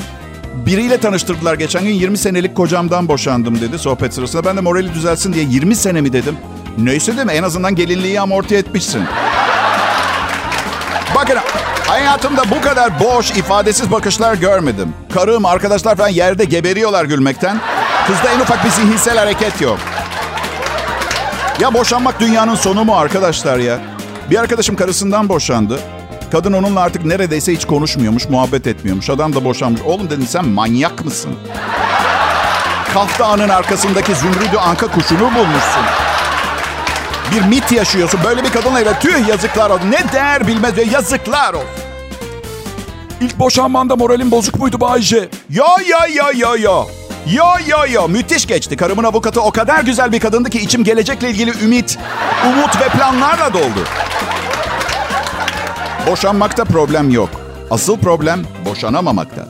Biriyle 0.55 1.01
tanıştırdılar 1.01 1.55
geçen 1.55 1.85
gün 1.85 1.91
20 1.91 2.19
senelik 2.19 2.55
kocamdan 2.55 3.09
boşandım 3.09 3.61
dedi 3.61 3.79
sohbet 3.79 4.15
sırasında. 4.15 4.45
Ben 4.45 4.57
de 4.57 4.61
morali 4.61 4.95
düzelsin 4.95 5.33
diye 5.33 5.45
20 5.45 5.77
sene 5.77 6.01
mi 6.01 6.13
dedim. 6.13 6.37
Neyse 6.79 7.25
mi? 7.25 7.33
En 7.33 7.43
azından 7.43 7.75
gelinliği 7.75 8.21
amorti 8.21 8.57
etmişsin. 8.57 9.03
Bakın 11.15 11.37
hayatımda 11.87 12.43
bu 12.51 12.61
kadar 12.61 13.01
boş, 13.01 13.31
ifadesiz 13.31 13.91
bakışlar 13.91 14.35
görmedim. 14.35 14.95
Karım, 15.15 15.45
arkadaşlar 15.45 15.97
falan 15.97 16.09
yerde 16.09 16.45
geberiyorlar 16.45 17.05
gülmekten. 17.05 17.61
Kızda 18.07 18.31
en 18.37 18.41
ufak 18.41 18.65
bir 18.65 18.71
zihinsel 18.71 19.19
hareket 19.19 19.61
yok. 19.61 19.79
Ya 21.61 21.75
boşanmak 21.75 22.21
dünyanın 22.21 22.55
sonu 22.55 22.85
mu 22.85 22.97
arkadaşlar 22.97 23.59
ya? 23.59 23.79
Bir 24.31 24.39
arkadaşım 24.39 24.77
karısından 24.77 25.29
boşandı. 25.29 25.81
Kadın 26.33 26.53
onunla 26.53 26.81
artık 26.81 27.05
neredeyse 27.05 27.53
hiç 27.53 27.65
konuşmuyormuş, 27.65 28.29
muhabbet 28.29 28.67
etmiyormuş. 28.67 29.11
Adam 29.11 29.35
da 29.35 29.45
boşanmış. 29.45 29.83
Oğlum 29.83 30.11
dedim 30.11 30.27
sen 30.27 30.49
manyak 30.49 31.05
mısın? 31.05 31.35
Kaf 32.95 33.19
Dağı'nın 33.19 33.49
arkasındaki 33.49 34.15
zümrüdü 34.15 34.57
anka 34.57 34.87
kuşunu 34.87 35.21
bulmuşsun. 35.21 35.83
Bir 37.33 37.43
mit 37.43 37.73
yaşıyorsun. 37.73 38.21
Böyle 38.25 38.45
bir 38.45 38.51
kadınla 38.51 38.81
evlen. 38.81 39.01
Tüh 39.01 39.29
yazıklar 39.29 39.71
olsun. 39.71 39.91
Ne 39.91 40.13
değer 40.13 40.47
bilmez 40.47 40.77
ve 40.77 40.83
yazıklar 40.83 41.55
olsun. 41.55 41.69
İlk 43.21 43.39
boşanmanda 43.39 43.97
moralin 43.97 44.31
bozuk 44.31 44.59
muydu 44.59 44.81
Bayce? 44.81 45.29
Ya 45.51 45.67
ya 45.89 46.07
ya 46.15 46.31
ya 46.35 46.57
ya. 46.57 46.85
Ya 47.27 47.59
ya 47.69 47.87
ya 47.87 48.07
müthiş 48.07 48.47
geçti. 48.47 48.77
Karımın 48.77 49.05
avukatı 49.05 49.41
o 49.41 49.51
kadar 49.51 49.81
güzel 49.81 50.13
bir 50.13 50.21
kadındı 50.21 50.51
ki 50.51 50.61
içim 50.61 50.85
gelecekle 50.85 51.31
ilgili 51.31 51.65
ümit, 51.65 51.99
umut 52.47 52.81
ve 52.81 52.89
planlarla 52.89 53.53
doldu. 53.53 53.85
Boşanmakta 56.11 56.65
problem 56.65 57.11
yok. 57.11 57.31
Asıl 57.71 57.99
problem 57.99 58.41
boşanamamakta. 58.65 59.49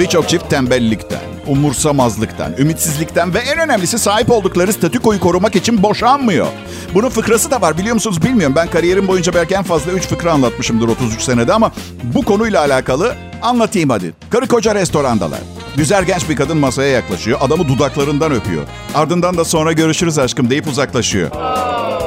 Birçok 0.00 0.28
çift 0.28 0.50
tembellikten, 0.50 1.20
umursamazlıktan, 1.46 2.52
ümitsizlikten 2.58 3.34
ve 3.34 3.38
en 3.38 3.58
önemlisi 3.58 3.98
sahip 3.98 4.30
oldukları 4.30 4.72
statükoyu 4.72 5.20
korumak 5.20 5.56
için 5.56 5.82
boşanmıyor. 5.82 6.46
Bunun 6.94 7.08
fıkrası 7.08 7.50
da 7.50 7.60
var 7.60 7.78
biliyor 7.78 7.94
musunuz 7.94 8.22
bilmiyorum. 8.22 8.56
Ben 8.56 8.68
kariyerim 8.70 9.08
boyunca 9.08 9.34
belki 9.34 9.54
en 9.54 9.62
fazla 9.62 9.92
3 9.92 10.02
fıkra 10.06 10.32
anlatmışımdır 10.32 10.88
33 10.88 11.22
senede 11.22 11.52
ama 11.52 11.72
bu 12.02 12.24
konuyla 12.24 12.60
alakalı 12.60 13.14
anlatayım 13.42 13.90
hadi. 13.90 14.12
Karı 14.30 14.46
koca 14.48 14.74
restorandalar. 14.74 15.40
Güzel 15.76 16.04
genç 16.04 16.28
bir 16.28 16.36
kadın 16.36 16.56
masaya 16.56 16.90
yaklaşıyor. 16.92 17.38
Adamı 17.42 17.68
dudaklarından 17.68 18.32
öpüyor. 18.32 18.62
Ardından 18.94 19.36
da 19.36 19.44
sonra 19.44 19.72
görüşürüz 19.72 20.18
aşkım 20.18 20.50
deyip 20.50 20.66
uzaklaşıyor. 20.66 21.30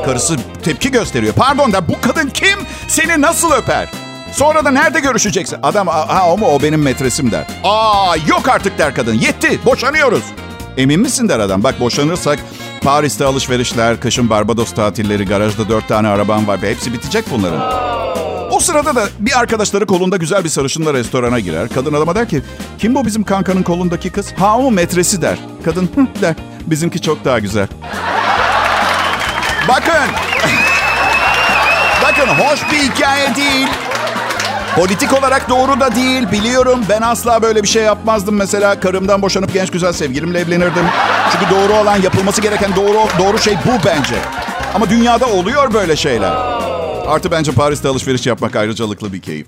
Karısı 0.06 0.36
tepki 0.64 0.92
gösteriyor. 0.92 1.34
Pardon 1.34 1.74
da 1.74 1.88
bu 1.88 1.94
kadın 2.02 2.30
kim? 2.30 2.60
Seni 2.88 3.22
nasıl 3.22 3.52
öper? 3.52 3.90
Sonra 4.32 4.66
da 4.66 4.72
nerede 4.72 5.00
görüşeceksin? 5.00 5.58
Adam 5.64 5.88
ha 5.88 6.32
o 6.34 6.38
mu 6.38 6.46
o 6.48 6.62
benim 6.62 6.82
metresim 6.82 7.32
der. 7.32 7.46
Aa 7.64 8.16
yok 8.28 8.48
artık 8.50 8.78
der 8.78 8.96
kadın. 8.96 9.14
Yetti 9.14 9.60
boşanıyoruz. 9.66 10.24
Emin 10.78 11.00
misin 11.00 11.30
der 11.30 11.40
adam. 11.40 11.64
Bak 11.64 11.80
boşanırsak 11.80 12.40
Paris'te 12.84 13.26
alışverişler, 13.26 14.00
kışın 14.00 14.30
Barbados 14.30 14.74
tatilleri, 14.74 15.26
garajda 15.26 15.70
dört 15.70 15.88
tane 15.88 16.08
arabam 16.08 16.48
var 16.48 16.62
ve 16.62 16.70
hepsi 16.72 16.94
bitecek 16.94 17.26
bunların. 17.32 17.90
O 18.52 18.60
sırada 18.60 18.96
da 18.96 19.06
bir 19.20 19.40
arkadaşları 19.40 19.86
kolunda 19.86 20.18
güzel 20.18 20.44
bir 20.44 20.50
sarışınla 20.50 20.94
restorana 20.94 21.40
girer. 21.40 21.70
Kadın 21.70 21.94
adama 21.94 22.16
der 22.16 22.30
ki 22.30 22.42
kim 22.78 22.96
bu 22.96 23.06
bizim 23.06 23.24
kankanın 23.24 23.64
kolundaki 23.64 24.10
kız? 24.10 24.32
Ha 24.38 24.58
o 24.58 24.72
metresi 24.72 25.22
der. 25.22 25.38
Kadın 25.66 25.90
Hı, 25.96 26.22
der. 26.22 26.36
Bizimki 26.66 27.02
çok 27.02 27.26
daha 27.26 27.40
güzel. 27.40 27.68
Bakın. 29.70 30.16
Bakın 32.04 32.28
hoş 32.28 32.72
bir 32.72 32.78
hikaye 32.78 33.36
değil. 33.36 33.68
Politik 34.76 35.14
olarak 35.14 35.50
doğru 35.50 35.80
da 35.80 35.96
değil 35.96 36.32
biliyorum. 36.32 36.80
Ben 36.90 37.02
asla 37.02 37.42
böyle 37.42 37.64
bir 37.64 37.68
şey 37.68 37.84
yapmazdım 37.84 38.36
mesela. 38.36 38.80
Karımdan 38.80 39.22
boşanıp 39.22 39.54
genç 39.54 39.72
güzel 39.72 39.94
sevgilimle 39.94 40.40
evlenirdim. 40.40 40.86
Çünkü 41.32 41.52
doğru 41.56 41.74
olan 41.74 42.02
yapılması 42.02 42.42
gereken 42.42 42.76
doğru 42.76 42.98
doğru 43.20 43.38
şey 43.40 43.54
bu 43.66 43.86
bence. 43.86 44.16
Ama 44.76 44.90
dünyada 44.90 45.26
oluyor 45.26 45.74
böyle 45.74 45.96
şeyler. 45.96 46.32
Artı 47.08 47.32
bence 47.32 47.52
Paris'te 47.52 47.88
alışveriş 47.88 48.28
yapmak 48.28 48.56
ayrıcalıklı 48.56 49.14
bir 49.14 49.22
keyif. 49.22 49.48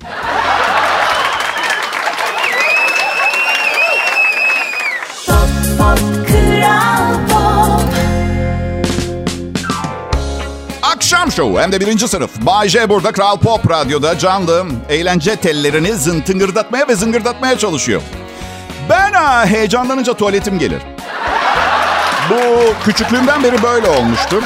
Akşam 11.31 11.55
hem 11.55 11.71
de 11.71 11.79
birinci 11.79 12.07
sınıf. 12.07 12.29
Bay 12.41 12.69
J 12.69 12.89
burada 12.89 13.11
Kral 13.11 13.37
Pop 13.37 13.69
Radyo'da 13.69 14.17
canlı 14.17 14.65
eğlence 14.89 15.35
tellerini 15.35 15.93
zıntıngırdatmaya 15.93 16.87
ve 16.87 16.95
zıngırdatmaya 16.95 17.57
çalışıyor. 17.57 18.01
Ben 18.89 19.13
ha, 19.13 19.45
heyecanlanınca 19.45 20.13
tuvaletim 20.13 20.59
gelir. 20.59 20.81
Bu 22.29 22.35
küçüklüğümden 22.85 23.43
beri 23.43 23.63
böyle 23.63 23.87
olmuştu. 23.89 24.41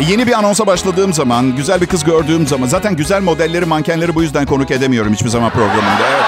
Yeni 0.00 0.26
bir 0.26 0.32
anonsa 0.32 0.66
başladığım 0.66 1.12
zaman, 1.12 1.56
güzel 1.56 1.80
bir 1.80 1.86
kız 1.86 2.04
gördüğüm 2.04 2.46
zaman... 2.46 2.68
Zaten 2.68 2.96
güzel 2.96 3.22
modelleri, 3.22 3.64
mankenleri 3.64 4.14
bu 4.14 4.22
yüzden 4.22 4.46
konuk 4.46 4.70
edemiyorum 4.70 5.12
hiçbir 5.12 5.28
zaman 5.28 5.50
programında. 5.50 6.08
Evet. 6.10 6.24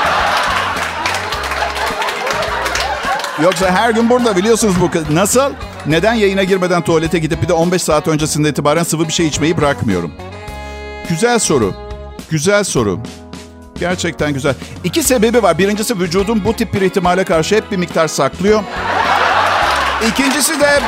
Yoksa 3.42 3.70
her 3.70 3.90
gün 3.90 4.10
burada 4.10 4.36
biliyorsunuz 4.36 4.80
bu 4.80 4.90
kız. 4.90 5.10
Nasıl? 5.10 5.52
Neden 5.88 6.14
yayına 6.14 6.44
girmeden 6.44 6.82
tuvalete 6.82 7.18
gidip 7.18 7.42
bir 7.42 7.48
de 7.48 7.52
15 7.52 7.82
saat 7.82 8.08
öncesinde 8.08 8.48
itibaren 8.48 8.82
sıvı 8.82 9.08
bir 9.08 9.12
şey 9.12 9.26
içmeyi 9.26 9.56
bırakmıyorum? 9.56 10.12
Güzel 11.08 11.38
soru. 11.38 11.74
Güzel 12.30 12.64
soru. 12.64 13.00
Gerçekten 13.78 14.32
güzel. 14.32 14.54
İki 14.84 15.02
sebebi 15.02 15.42
var. 15.42 15.58
Birincisi 15.58 16.00
vücudum 16.00 16.44
bu 16.44 16.56
tip 16.56 16.74
bir 16.74 16.80
ihtimale 16.80 17.24
karşı 17.24 17.56
hep 17.56 17.70
bir 17.70 17.76
miktar 17.76 18.08
saklıyor. 18.08 18.62
İkincisi 20.08 20.60
de 20.60 20.80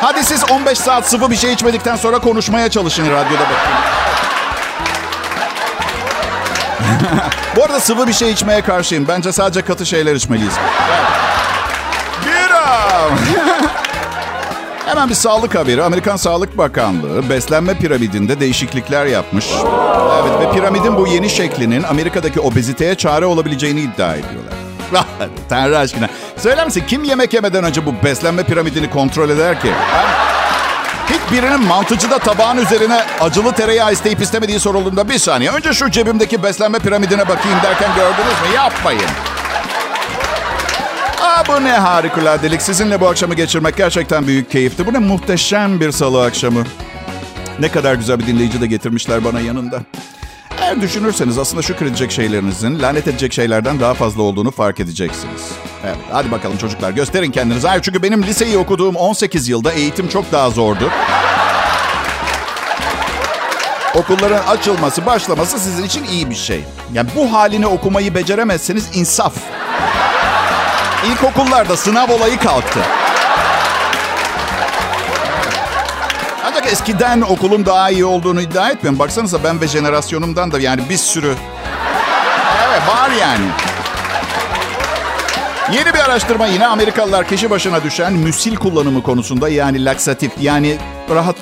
hadi 0.00 0.24
siz 0.24 0.50
15 0.50 0.78
saat 0.78 1.08
sıvı 1.08 1.30
bir 1.30 1.36
şey 1.36 1.52
içmedikten 1.52 1.96
sonra 1.96 2.18
konuşmaya 2.18 2.70
çalışın 2.70 3.06
radyoda 3.10 3.42
bakın. 3.42 3.72
bu 7.56 7.64
arada 7.64 7.80
sıvı 7.80 8.06
bir 8.06 8.12
şey 8.12 8.30
içmeye 8.32 8.60
karşıyım. 8.60 9.08
Bence 9.08 9.32
sadece 9.32 9.62
katı 9.62 9.86
şeyler 9.86 10.14
içmeliyiz. 10.14 10.54
Bira! 12.26 12.78
Hemen 14.88 15.08
bir 15.08 15.14
sağlık 15.14 15.54
haberi. 15.54 15.82
Amerikan 15.82 16.16
Sağlık 16.16 16.58
Bakanlığı 16.58 17.28
beslenme 17.30 17.74
piramidinde 17.74 18.40
değişiklikler 18.40 19.06
yapmış. 19.06 19.46
Evet 20.22 20.40
ve 20.40 20.52
piramidin 20.52 20.96
bu 20.96 21.06
yeni 21.06 21.30
şeklinin 21.30 21.82
Amerika'daki 21.82 22.40
obeziteye 22.40 22.94
çare 22.94 23.26
olabileceğini 23.26 23.80
iddia 23.80 24.14
ediyorlar. 24.14 24.52
Tanrı 25.48 25.78
aşkına. 25.78 26.08
Söyler 26.36 26.66
misin 26.66 26.84
kim 26.88 27.04
yemek 27.04 27.34
yemeden 27.34 27.64
önce 27.64 27.86
bu 27.86 27.94
beslenme 28.04 28.42
piramidini 28.42 28.90
kontrol 28.90 29.30
eder 29.30 29.60
ki? 29.60 29.70
Ha? 29.72 30.04
Hiç 31.10 31.32
birinin 31.32 31.62
mantıcıda 31.62 32.18
tabağın 32.18 32.56
üzerine 32.56 33.00
acılı 33.20 33.52
tereyağı 33.52 33.92
isteyip 33.92 34.22
istemediği 34.22 34.60
sorulduğunda 34.60 35.08
bir 35.08 35.18
saniye. 35.18 35.50
Önce 35.50 35.72
şu 35.72 35.90
cebimdeki 35.90 36.42
beslenme 36.42 36.78
piramidine 36.78 37.28
bakayım 37.28 37.58
derken 37.62 37.90
gördünüz 37.96 38.48
mü? 38.48 38.54
Yapmayın. 38.56 39.10
Bu 41.48 41.64
ne 41.64 41.72
harikuladelik. 41.72 42.62
Sizinle 42.62 43.00
bu 43.00 43.08
akşamı 43.08 43.34
geçirmek 43.34 43.76
gerçekten 43.76 44.26
büyük 44.26 44.50
keyifti. 44.50 44.86
Bu 44.86 44.92
ne 44.92 44.98
muhteşem 44.98 45.80
bir 45.80 45.92
salı 45.92 46.24
akşamı. 46.24 46.64
Ne 47.60 47.70
kadar 47.70 47.94
güzel 47.94 48.18
bir 48.18 48.26
dinleyici 48.26 48.60
de 48.60 48.66
getirmişler 48.66 49.24
bana 49.24 49.40
yanında. 49.40 49.80
Eğer 50.60 50.80
düşünürseniz 50.80 51.38
aslında 51.38 51.62
şükredecek 51.62 52.10
şeylerinizin 52.10 52.82
lanet 52.82 53.08
edecek 53.08 53.32
şeylerden 53.32 53.80
daha 53.80 53.94
fazla 53.94 54.22
olduğunu 54.22 54.50
fark 54.50 54.80
edeceksiniz. 54.80 55.50
Evet, 55.84 55.96
hadi 56.12 56.30
bakalım 56.30 56.56
çocuklar 56.56 56.90
gösterin 56.90 57.30
kendinizi. 57.30 57.68
Hayır 57.68 57.82
çünkü 57.82 58.02
benim 58.02 58.22
liseyi 58.22 58.58
okuduğum 58.58 58.96
18 58.96 59.48
yılda 59.48 59.72
eğitim 59.72 60.08
çok 60.08 60.32
daha 60.32 60.50
zordu. 60.50 60.90
Okulların 63.94 64.46
açılması, 64.46 65.06
başlaması 65.06 65.58
sizin 65.58 65.84
için 65.84 66.04
iyi 66.04 66.30
bir 66.30 66.34
şey. 66.34 66.64
Yani 66.92 67.08
bu 67.16 67.32
halini 67.32 67.66
okumayı 67.66 68.14
beceremezseniz 68.14 68.88
insaf. 68.96 69.34
İlkokullarda 71.06 71.76
sınav 71.76 72.10
olayı 72.10 72.38
kalktı. 72.38 72.80
Ancak 76.46 76.66
eskiden 76.72 77.20
okulun 77.20 77.66
daha 77.66 77.90
iyi 77.90 78.04
olduğunu 78.04 78.40
iddia 78.40 78.70
etmiyorum. 78.70 78.98
Baksanıza 78.98 79.44
ben 79.44 79.60
ve 79.60 79.68
jenerasyonumdan 79.68 80.52
da 80.52 80.60
yani 80.60 80.82
bir 80.90 80.96
sürü... 80.96 81.34
Evet 82.68 82.88
var 82.88 83.10
yani. 83.20 83.44
Yeni 85.72 85.94
bir 85.94 85.98
araştırma 85.98 86.46
yine 86.46 86.66
Amerikalılar 86.66 87.28
kişi 87.28 87.50
başına 87.50 87.84
düşen 87.84 88.12
müsil 88.12 88.56
kullanımı 88.56 89.02
konusunda 89.02 89.48
yani 89.48 89.84
laksatif 89.84 90.32
yani 90.40 90.78
rahat 91.10 91.36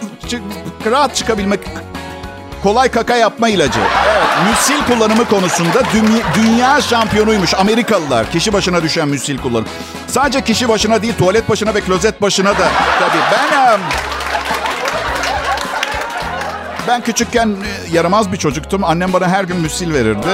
rahat 0.90 1.14
çıkabilmek 1.14 1.60
kolay 2.62 2.88
kaka 2.88 3.16
yapma 3.16 3.48
ilacı. 3.48 3.80
Evet, 3.80 4.26
müsil 4.50 4.94
kullanımı 4.94 5.24
konusunda 5.24 5.82
dünya, 5.92 6.22
dünya 6.34 6.80
şampiyonuymuş 6.80 7.54
Amerikalılar. 7.54 8.30
Kişi 8.30 8.52
başına 8.52 8.82
düşen 8.82 9.08
müsil 9.08 9.38
kullanımı. 9.38 9.68
Sadece 10.06 10.44
kişi 10.44 10.68
başına 10.68 11.02
değil, 11.02 11.14
tuvalet 11.18 11.48
başına 11.48 11.74
ve 11.74 11.80
klozet 11.80 12.22
başına 12.22 12.50
da. 12.50 12.68
Tabii 12.98 13.22
ben... 13.32 13.80
Ben 16.88 17.00
küçükken 17.00 17.48
e, 17.48 17.94
yaramaz 17.96 18.32
bir 18.32 18.36
çocuktum. 18.36 18.84
Annem 18.84 19.12
bana 19.12 19.28
her 19.28 19.44
gün 19.44 19.56
müsil 19.56 19.94
verirdi. 19.94 20.28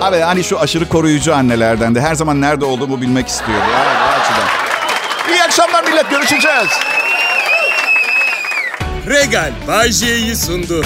Abi 0.00 0.20
hani 0.20 0.44
şu 0.44 0.60
aşırı 0.60 0.88
koruyucu 0.88 1.34
annelerden 1.34 1.94
de 1.94 2.00
her 2.00 2.14
zaman 2.14 2.40
nerede 2.40 2.64
olduğumu 2.64 3.00
bilmek 3.00 3.28
istiyordu. 3.28 3.64
Evet, 3.76 3.96
o 4.08 4.20
açıdan. 4.20 4.48
İyi 5.34 5.42
akşamlar 5.42 5.84
millet, 5.84 6.10
görüşeceğiz. 6.10 6.68
Regal 9.06 9.52
Bay 9.68 9.92
sundu. 10.34 10.84